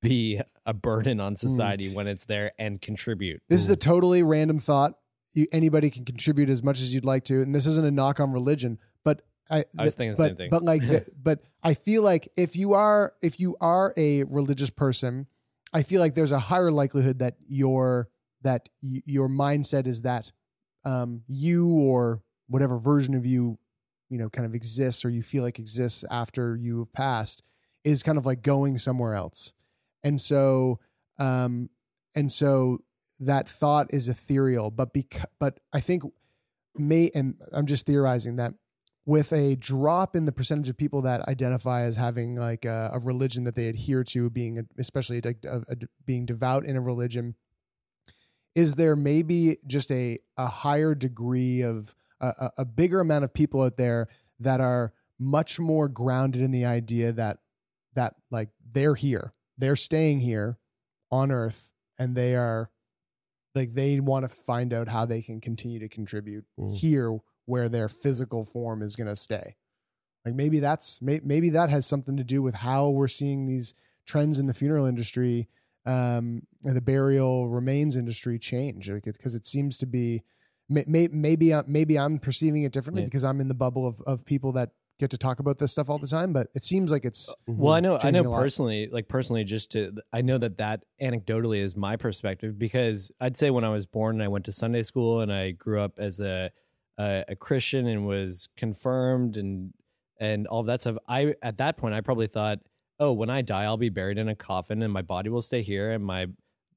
[0.00, 1.38] be a burden on mm.
[1.38, 3.42] society when it's there and contribute.
[3.48, 3.80] This is a mm.
[3.80, 4.94] totally random thought.
[5.32, 8.18] You, anybody can contribute as much as you'd like to, and this isn't a knock
[8.20, 10.50] on religion, but I, I was thinking the but, same thing.
[10.50, 10.82] But like,
[11.22, 15.26] but I feel like if you are if you are a religious person,
[15.72, 18.08] I feel like there's a higher likelihood that your
[18.42, 20.32] that y- your mindset is that
[20.84, 23.58] um, you or whatever version of you,
[24.08, 27.42] you know, kind of exists or you feel like exists after you have passed
[27.84, 29.52] is kind of like going somewhere else,
[30.04, 30.78] and so
[31.18, 31.70] um,
[32.14, 32.78] and so
[33.20, 36.02] that thought is ethereal but bec- but i think
[36.76, 38.54] may and i'm just theorizing that
[39.06, 42.98] with a drop in the percentage of people that identify as having like a, a
[42.98, 45.20] religion that they adhere to being especially
[46.06, 47.34] being devout in a religion
[48.54, 53.62] is there maybe just a, a higher degree of a- a bigger amount of people
[53.62, 54.08] out there
[54.38, 57.38] that are much more grounded in the idea that
[57.94, 60.58] that like they're here they're staying here
[61.10, 62.70] on earth and they are
[63.54, 66.76] like they want to find out how they can continue to contribute Mm.
[66.76, 69.56] here where their physical form is going to stay
[70.24, 73.74] like maybe that's may, maybe that has something to do with how we're seeing these
[74.06, 75.48] trends in the funeral industry
[75.86, 80.22] um and the burial remains industry change like because it seems to be
[80.68, 83.06] may, may, maybe I- maybe I'm perceiving it differently Yeah.
[83.06, 84.70] because I'm in the bubble of, of people that
[85.00, 87.74] get to talk about this stuff all the time but it seems like it's Well,
[87.74, 91.74] I know, I know personally, like personally, just to, I know that that anecdotally is
[91.76, 95.20] my perspective because I'd say when I was born and I went to Sunday school
[95.20, 96.50] and I grew up as a
[96.98, 99.72] a, a Christian and was confirmed and
[100.20, 100.96] and all of that stuff.
[101.08, 102.58] I at that point I probably thought,
[102.98, 105.62] oh, when I die, I'll be buried in a coffin and my body will stay
[105.62, 106.26] here and my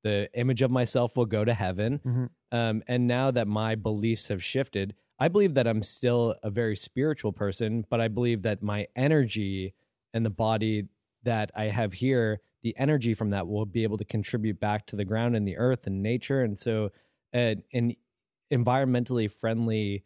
[0.04, 2.00] the image of myself will go to heaven.
[2.06, 2.30] Mhm.
[2.52, 6.76] Um, and now that my beliefs have shifted, I believe that I'm still a very
[6.76, 9.74] spiritual person, but I believe that my energy
[10.14, 10.90] and the body
[11.24, 14.98] that I have here, the energy from that will be able to contribute back to
[14.98, 16.42] the ground and the earth and nature.
[16.42, 16.92] And so,
[17.34, 17.96] uh, an
[18.52, 20.04] environmentally friendly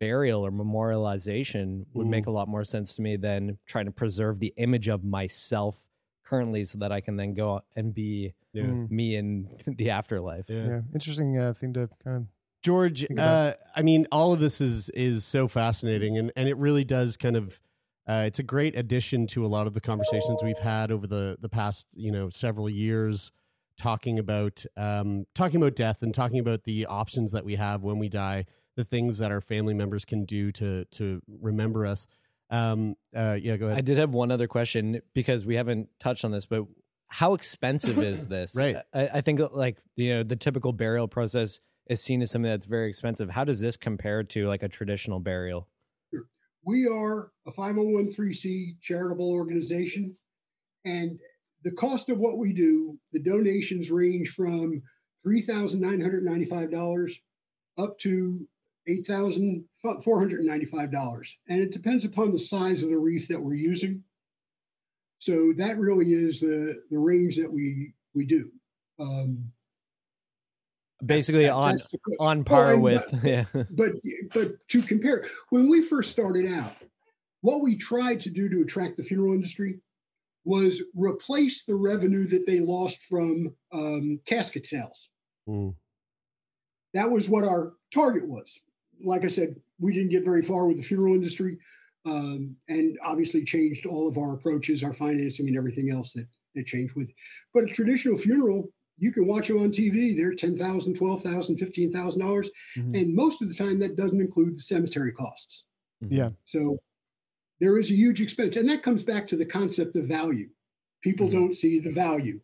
[0.00, 2.10] burial or memorialization would Mm.
[2.10, 5.86] make a lot more sense to me than trying to preserve the image of myself
[6.24, 8.64] currently so that I can then go and be Yeah.
[8.64, 8.90] Mm.
[8.90, 9.48] me in
[9.78, 10.46] the afterlife.
[10.48, 12.26] yeah interesting uh, thing to kind of
[12.66, 16.82] George, uh, I mean, all of this is is so fascinating, and and it really
[16.82, 17.60] does kind of.
[18.08, 21.36] Uh, it's a great addition to a lot of the conversations we've had over the
[21.40, 23.30] the past you know several years,
[23.78, 28.00] talking about um, talking about death and talking about the options that we have when
[28.00, 32.08] we die, the things that our family members can do to to remember us.
[32.50, 33.78] Um, uh, yeah, go ahead.
[33.78, 36.64] I did have one other question because we haven't touched on this, but
[37.06, 38.56] how expensive is this?
[38.56, 38.74] Right.
[38.92, 42.66] I, I think like you know the typical burial process is seen as something that's
[42.66, 43.30] very expensive.
[43.30, 45.68] How does this compare to like a traditional burial?
[46.64, 50.16] We are a 5013C charitable organization,
[50.84, 51.18] and
[51.62, 54.82] the cost of what we do, the donations range from
[55.24, 57.18] $3,995
[57.78, 58.46] up to
[58.88, 61.28] $8,495.
[61.48, 64.04] And it depends upon the size of the reef that we're using.
[65.18, 68.50] So that really is the, the range that we, we do.
[68.98, 69.50] Um,
[71.04, 73.62] Basically on that's the que- on par and with that- yeah.
[73.70, 73.92] but
[74.32, 76.72] but to compare when we first started out
[77.42, 79.78] what we tried to do to attract the funeral industry
[80.44, 85.10] was replace the revenue that they lost from um, casket sales
[85.48, 85.74] Mm.
[86.94, 88.58] that was what our target was
[89.04, 91.58] like i said we didn't get very far with the funeral industry
[92.06, 96.64] um, and obviously changed all of our approaches, our financing, and everything else that that
[96.64, 97.10] changed with.
[97.52, 100.16] But a traditional funeral, you can watch them on TV.
[100.16, 103.78] They're ten thousand, twelve thousand, fifteen thousand dollars, $12000 $15000 and most of the time
[103.80, 105.64] that doesn't include the cemetery costs.
[106.00, 106.30] Yeah.
[106.44, 106.78] So
[107.60, 108.56] there is a huge expense.
[108.56, 110.48] And that comes back to the concept of value.
[111.02, 112.40] People don't see the value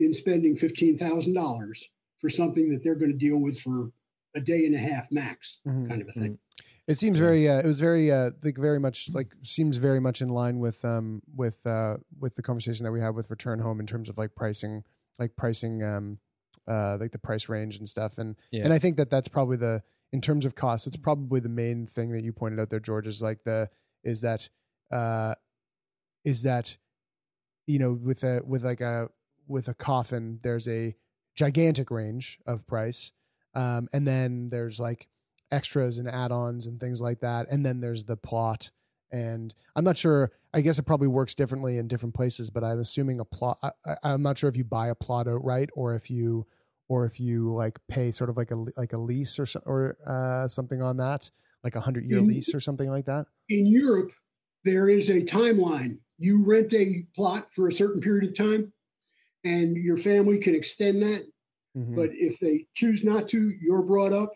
[0.00, 1.82] in spending $15,000
[2.20, 3.90] for something that they're going to deal with for
[4.34, 5.88] a day and a half max, Mhm.
[5.88, 6.38] kind of a thing.
[6.86, 7.48] It seems very.
[7.48, 8.12] Uh, it was very.
[8.12, 12.36] Uh, like very much like seems very much in line with um with uh with
[12.36, 14.84] the conversation that we had with Return Home in terms of like pricing,
[15.18, 16.18] like pricing um
[16.68, 18.18] uh like the price range and stuff.
[18.18, 18.64] And Yeah.
[18.64, 21.86] and I think that that's probably the in terms of cost, it's probably the main
[21.86, 23.06] thing that you pointed out there, George.
[23.06, 23.68] Is like the
[24.04, 24.48] is that
[24.90, 25.34] uh
[26.24, 26.76] is that
[27.66, 29.08] you know with a with like a
[29.48, 30.94] with a coffin there's a
[31.34, 33.12] gigantic range of price
[33.54, 35.08] um and then there's like
[35.52, 38.70] extras and add-ons and things like that and then there's the plot
[39.12, 42.80] and i'm not sure i guess it probably works differently in different places but i'm
[42.80, 46.10] assuming a plot I, i'm not sure if you buy a plot outright or if
[46.10, 46.46] you
[46.88, 50.48] or if you like pay sort of like a like a lease or or uh
[50.48, 51.30] something on that
[51.62, 54.12] like a hundred year In- lease or something like that In Europe,
[54.64, 55.98] there is a timeline.
[56.18, 58.72] You rent a plot for a certain period of time,
[59.44, 61.24] and your family can extend that.
[61.76, 61.94] Mhm.
[61.94, 64.32] But if they choose not to, you're brought up,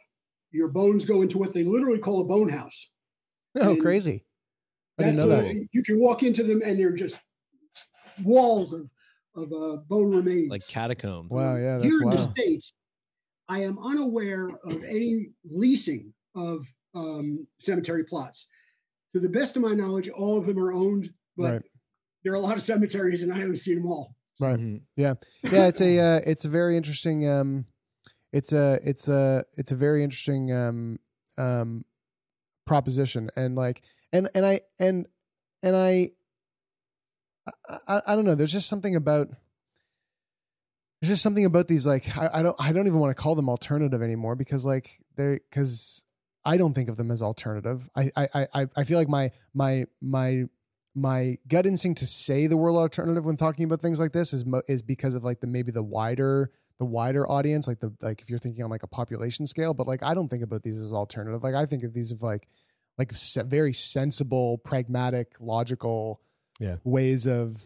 [0.50, 2.90] your bones go into what they literally call a bone house.
[3.60, 4.24] oh and crazy
[5.00, 7.18] i didn't That's know a- that You can walk into them and they're just
[8.22, 8.88] walls of,
[9.34, 10.50] of uh, bone remains.
[10.50, 11.30] Like catacombs.
[11.30, 12.72] wow yeah that's Here in the States,
[13.48, 18.46] I am unaware of any leasing of um, cemetery plots.
[19.14, 21.62] To the best of my knowledge, all of them are owned, but Right.
[22.22, 24.14] there are a lot of cemeteries and I haven't seen them all.
[24.38, 24.58] Right.
[24.58, 24.82] Mhm.
[24.96, 25.14] Yeah.
[25.50, 25.66] Yeah.
[25.66, 27.66] It's a uh, it's a very interesting um,
[28.32, 30.98] it's a it's a it's a very interesting um
[31.38, 31.84] um
[32.66, 33.82] proposition and like
[34.12, 35.06] and and I and
[35.62, 36.10] and I
[37.88, 38.34] I, I, don't know.
[38.34, 39.28] There's just something about
[41.00, 43.34] there's just something about these like I, I don't I don't even want to call
[43.34, 46.04] them alternative anymore because like they because
[46.44, 47.88] I don't think of them as alternative.
[47.96, 50.44] I I I I feel like my my my
[50.94, 54.44] my gut instinct to say the word alternative when talking about things like this is
[54.44, 58.20] mo- is because of like the maybe the wider the wider audience like the like
[58.20, 60.78] if you're thinking on like a population scale but like I don't think about these
[60.78, 62.48] as alternative like I think of these as like
[63.00, 63.12] like
[63.46, 66.20] very sensible pragmatic logical
[66.60, 66.76] Yeah.
[66.84, 67.56] ways of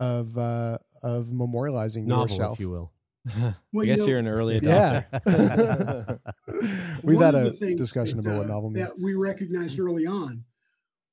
[0.00, 2.92] of uh of memorializing Novel, yourself if you will.
[3.34, 6.18] Well, I you guess know, you're an early yeah adopter.
[7.02, 10.06] we've one had a discussion that, about what uh, novel means That we recognized early
[10.06, 10.42] on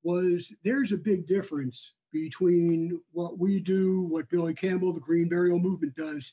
[0.03, 5.59] was there's a big difference between what we do, what Billy Campbell, the Green Burial
[5.59, 6.31] Movement does,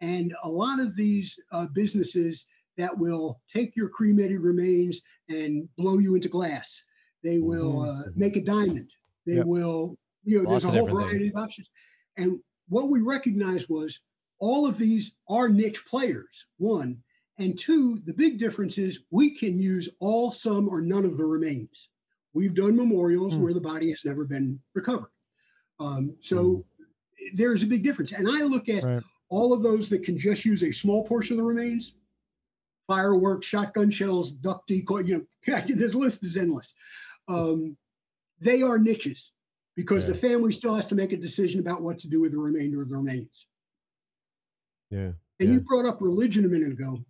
[0.00, 2.46] and a lot of these uh, businesses
[2.78, 6.80] that will take your cremated remains and blow you into glass.
[7.22, 8.90] They will uh, make a diamond.
[9.26, 9.46] They Yep.
[9.46, 11.30] will, you know, Lots there's a whole variety things.
[11.36, 11.70] of options.
[12.16, 14.00] And what we recognized was
[14.38, 17.02] all of these are niche players, one.
[17.38, 21.24] And two, the big difference is we can use all, some, or none of the
[21.24, 21.90] remains.
[22.32, 23.42] We've done memorials Hmm.
[23.42, 25.10] where the body has never been recovered.
[25.80, 26.64] Um, so
[27.34, 28.12] there's a big difference.
[28.12, 29.02] And I look at Right.
[29.28, 31.94] all of those that can just use a small portion of the remains
[32.88, 36.74] fireworks, shotgun shells, duck decoy, you know, this list is endless.
[37.28, 37.76] Um,
[38.40, 39.32] they are niches
[39.76, 42.38] because the family still has to make a decision about what to do with the
[42.38, 43.46] remainder of the remains.
[44.90, 45.12] Yeah.
[45.38, 45.52] And Yeah.
[45.52, 47.04] you brought up religion a minute ago.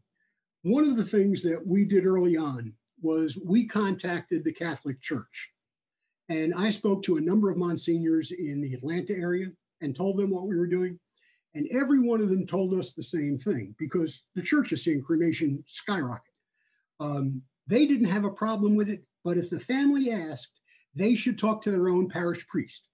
[0.62, 5.51] One of the things that we did early on was we contacted the Catholic Church.
[6.29, 9.47] And I spoke to a number of monsignors in the Atlanta area
[9.81, 10.99] and told them what we were doing.
[11.55, 15.03] And every one of them told us the same thing because the church is seeing
[15.03, 16.34] cremation skyrocket.
[17.01, 20.61] Um, they didn't have a problem with it, but if the family asked,
[20.94, 22.88] they should talk to their own parish priest.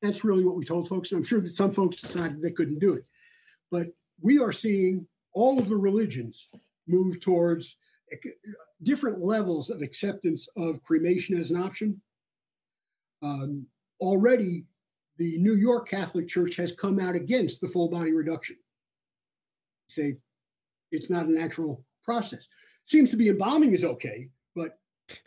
[0.00, 1.12] That's really what we told folks.
[1.12, 3.04] I'm sure that some folks decided they couldn't do it.
[3.70, 3.88] But
[4.20, 6.48] we are seeing all of the religions
[6.86, 7.76] move towards
[8.82, 12.00] different levels of acceptance of cremation as an option.
[13.22, 13.66] Um,
[14.00, 14.64] already,
[15.22, 18.56] the New York Catholic Church has come out against the full body reduction.
[19.88, 20.16] Say
[20.90, 22.46] it's not a natural process.
[22.86, 24.78] Seems to be embalming is okay, but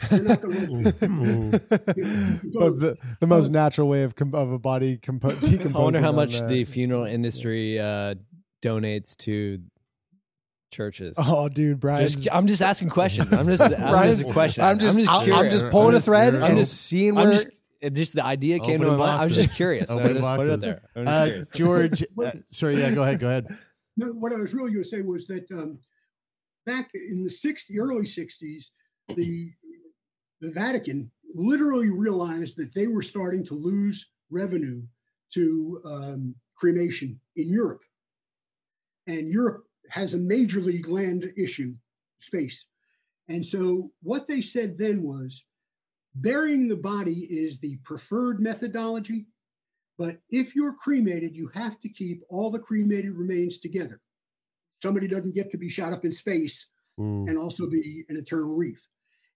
[0.10, 1.60] they're not going to.
[1.70, 5.76] but the, the most natural way of com- of a body compo- decomposing.
[5.76, 8.16] I wonder how much the- the funeral industry uh,
[8.64, 9.62] donates to
[10.72, 11.16] churches.
[11.18, 12.02] Oh, dude, Brian.
[12.08, 13.32] Just, I'm just asking questions.
[13.32, 14.64] I'm just, I'm just a question.
[14.66, 16.34] I'm just, I'm, I'm just pulling a thread.
[16.34, 17.34] You're- I'm just seeing I'm where.
[17.34, 17.48] just,
[17.86, 19.12] it just the idea came to my Opening mind.
[19.12, 19.46] I was boxes.
[19.46, 19.88] just curious.
[19.88, 20.62] so I Opening just put it boxes.
[20.62, 20.82] there.
[20.96, 21.52] I'm just Uh, curious.
[21.52, 23.48] George, uh, sorry, yeah, go ahead, go ahead.
[23.98, 25.80] No, what I was really going to say was that um,
[26.66, 28.66] back in the 60, early 60s,
[29.10, 29.52] the
[30.42, 34.82] the Vatican literally realized that they were starting to lose revenue
[35.34, 37.82] to um, cremation in Europe.
[39.08, 41.74] And Europe has a major league land issue
[42.20, 42.66] space.
[43.30, 45.44] And so what they said then was
[46.16, 49.28] burying the body is the preferred methodology.
[49.98, 54.02] But if you're cremated, you have to keep all the cremated remains together.
[54.82, 56.68] Somebody doesn't get to be shot up in space
[57.00, 57.28] Mm.
[57.28, 58.88] and also be an eternal reef.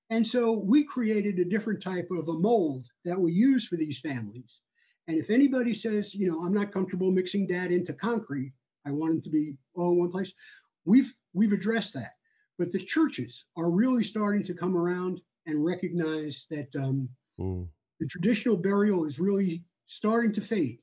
[0.10, 4.00] And so we created a different type of a mold that we use for these
[4.00, 4.62] families.
[5.08, 8.54] And if anybody says, you know, I'm not comfortable mixing dad into concrete,
[8.86, 10.34] I want him to be all in one place,
[10.86, 12.14] we've we've addressed that.
[12.58, 17.68] But the churches are really starting to come around and recognize that um, Mm.
[18.02, 20.80] the traditional burial is really starting to fade.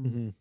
[0.00, 0.34] Mm.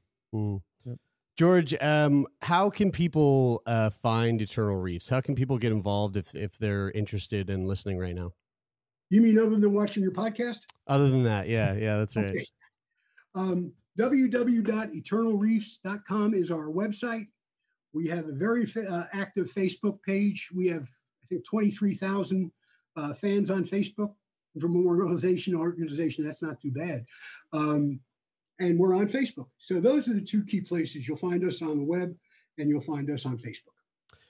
[1.37, 5.07] George, um, how can people uh, find Eternal Reefs?
[5.09, 8.33] How can people get involved if if they're interested in listening right now?
[9.09, 10.59] You mean other than watching your podcast?
[10.87, 12.25] Other than that, yeah, yeah, that's right.
[12.27, 12.45] Okay.
[13.35, 17.27] Um, www.eternalreefs.com is our website.
[17.93, 20.49] We have a very fa- uh, active Facebook page.
[20.53, 20.89] We have,
[21.23, 22.51] I think, 23,000
[22.95, 24.13] uh, fans on Facebook
[24.59, 26.25] from one organization to organization.
[26.25, 27.05] That's not too bad.
[27.53, 27.99] Um,
[28.59, 29.47] and we're on Facebook.
[29.57, 31.07] So those are the two key places.
[31.07, 32.13] You'll find us on the web
[32.57, 33.73] and you'll find us on Facebook.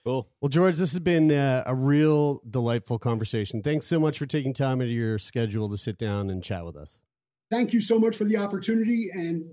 [0.03, 0.29] Cool.
[0.39, 3.61] Well, George, this has been uh, a real delightful conversation.
[3.61, 6.65] Thanks so much for taking time out of your schedule to sit down and chat
[6.65, 7.03] with us.
[7.51, 9.43] Thank you so much for the opportunity and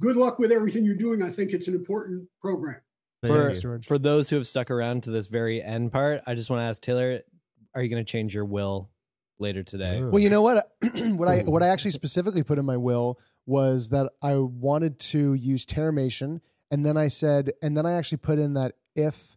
[0.00, 1.22] good luck with everything you're doing.
[1.22, 2.80] I think it's an important program.
[3.22, 3.80] For, Thank you.
[3.84, 6.64] for those who have stuck around to this very end part, I just want to
[6.64, 7.22] ask Taylor,
[7.74, 8.90] are you going to change your will
[9.38, 10.02] later today?
[10.02, 10.72] Well, you know what?
[10.94, 15.34] what I what I actually specifically put in my will was that I wanted to
[15.34, 19.36] use terramation, and then I said, and then I actually put in that if,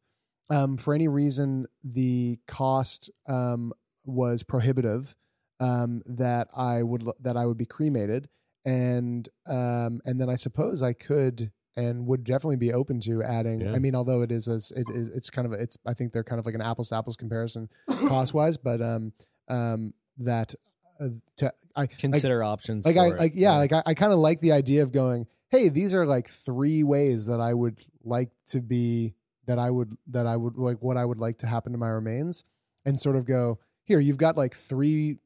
[0.50, 3.74] um, for any reason the cost um,
[4.06, 5.16] was prohibitive,
[5.60, 8.30] um, that I would that I would be cremated,
[8.66, 13.62] and um, and then I suppose I could and would definitely be open to adding.
[13.62, 13.72] Yeah.
[13.74, 16.12] I mean, although it is a, it, it- it's kind of a, it's I think
[16.12, 17.70] they're kind of like an apples to apples comparison
[18.08, 19.14] cost wise, but um
[19.48, 20.54] um that
[21.00, 22.86] uh, to I like- Consider options.
[22.86, 23.18] like for I it.
[23.20, 26.06] like yeah, like I, I kind of like the idea of going, hey, these are
[26.06, 29.14] like three ways that I would like to be
[29.46, 31.88] that I would that I would like what I would like to happen to my
[31.90, 32.44] remains,
[32.86, 34.00] and sort of go here.
[34.00, 35.20] You've got like three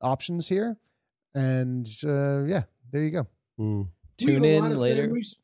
[0.00, 0.78] options here,
[1.34, 3.26] and uh, yeah, there you go.
[3.60, 3.88] Mm.
[4.16, 5.02] Tune in later.
[5.04, 5.36] Families,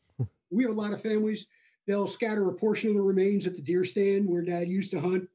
[0.57, 1.47] we have a lot of families.
[1.87, 5.01] They'll scatter a portion of the remains at the deer stand where dad used to
[5.01, 5.29] hunt,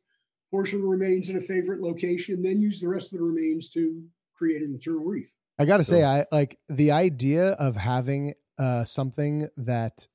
[0.49, 3.71] portion of the remains in a favorite location, then use the rest of the remains
[3.71, 4.03] to
[4.33, 5.31] create an eternal reef.
[5.59, 10.07] I got to say, I like the idea of having uh, something that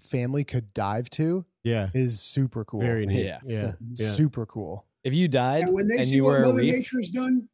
[0.00, 2.80] family could dive to Yeah, is super cool.
[2.80, 3.24] very neat.
[3.24, 3.40] Yeah.
[3.44, 4.86] Yeah, yeah, super cool.
[5.02, 7.00] If you died And when they and see you what were a Mother reef, Nature
[7.00, 7.48] has done,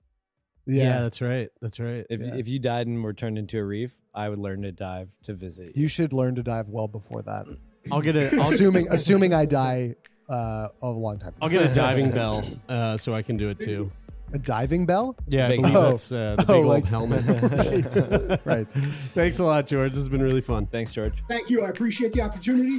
[0.71, 0.85] yeah.
[0.85, 1.49] Yeah, That's right.
[1.61, 2.07] That's right.
[2.11, 2.35] if Yeah.
[2.37, 5.35] if you died and were turned into a reef, I would learn to dive to
[5.35, 5.83] visit you.
[5.83, 7.47] you should learn to dive well before that.
[7.93, 8.35] I'll get a.
[8.37, 9.95] I'll, assuming assuming I die
[10.29, 11.33] uh, a long time.
[11.33, 13.91] From I'll get a diving bell uh, so I can do it too.
[14.33, 15.17] a diving bell.
[15.29, 15.89] Yeah, I Big- believe Oh.
[15.89, 17.25] that's uh, the big Oh, old like- helmet.
[18.47, 18.47] Right.
[18.47, 18.69] Right.
[19.15, 19.91] Thanks a lot, George.
[19.91, 20.67] This has been really fun.
[20.67, 21.15] Thanks, George.
[21.29, 21.63] thank you.
[21.63, 22.79] I appreciate the opportunity.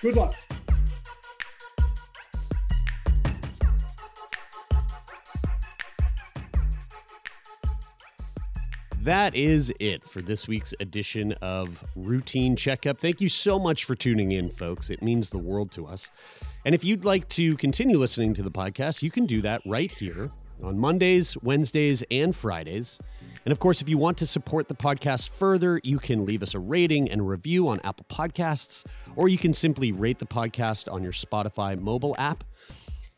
[0.00, 0.34] Good luck.
[9.02, 13.00] That is it for this week's edition of Routine Checkup.
[13.00, 14.90] Thank you so much for tuning in, folks.
[14.90, 16.12] It means the world to us.
[16.64, 19.90] And if you'd like to continue listening to the podcast, you can do that right
[19.90, 20.30] here
[20.62, 23.00] on Mondays, Wednesdays, and Fridays.
[23.44, 26.54] And of course, if you want to support the podcast further, you can leave us
[26.54, 28.86] a rating and review on Apple Podcasts,
[29.16, 32.44] or you can simply rate the podcast on your Spotify mobile app.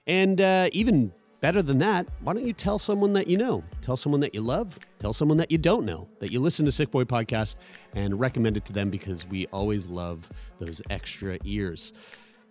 [0.07, 1.13] And uh, even
[1.45, 3.63] better than that, why don't you tell someone that you know?
[3.83, 4.79] Tell someone that you love.
[4.99, 7.57] Tell someone that you don't know that you listen to Sick Boy Podcast
[7.95, 10.27] and recommend it to them because we always love
[10.59, 11.93] those extra ears.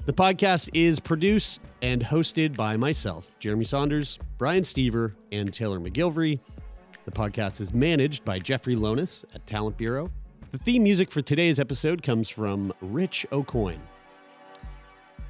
[0.06, 6.40] The podcast is produced and hosted by myself, Jeremy Saunders, Brian Stever, and Taylor MacGillivary.
[7.06, 10.12] The podcast is managed by Jeffrey Lonis at Talent Bureau.
[10.52, 13.82] The theme music for today's episode comes from Rich O'Coin.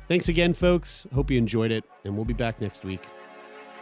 [0.10, 1.08] Thanks again, folks.
[1.16, 3.00] Hope you enjoyed it, and we'll be back next week.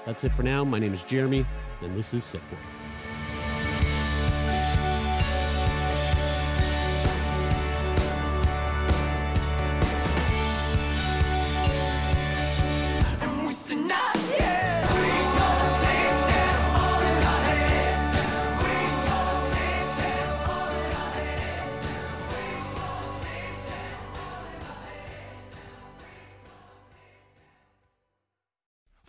[0.05, 0.63] That's it for now.
[0.63, 1.45] My name is Jeremy,
[1.81, 2.41] and this is Sick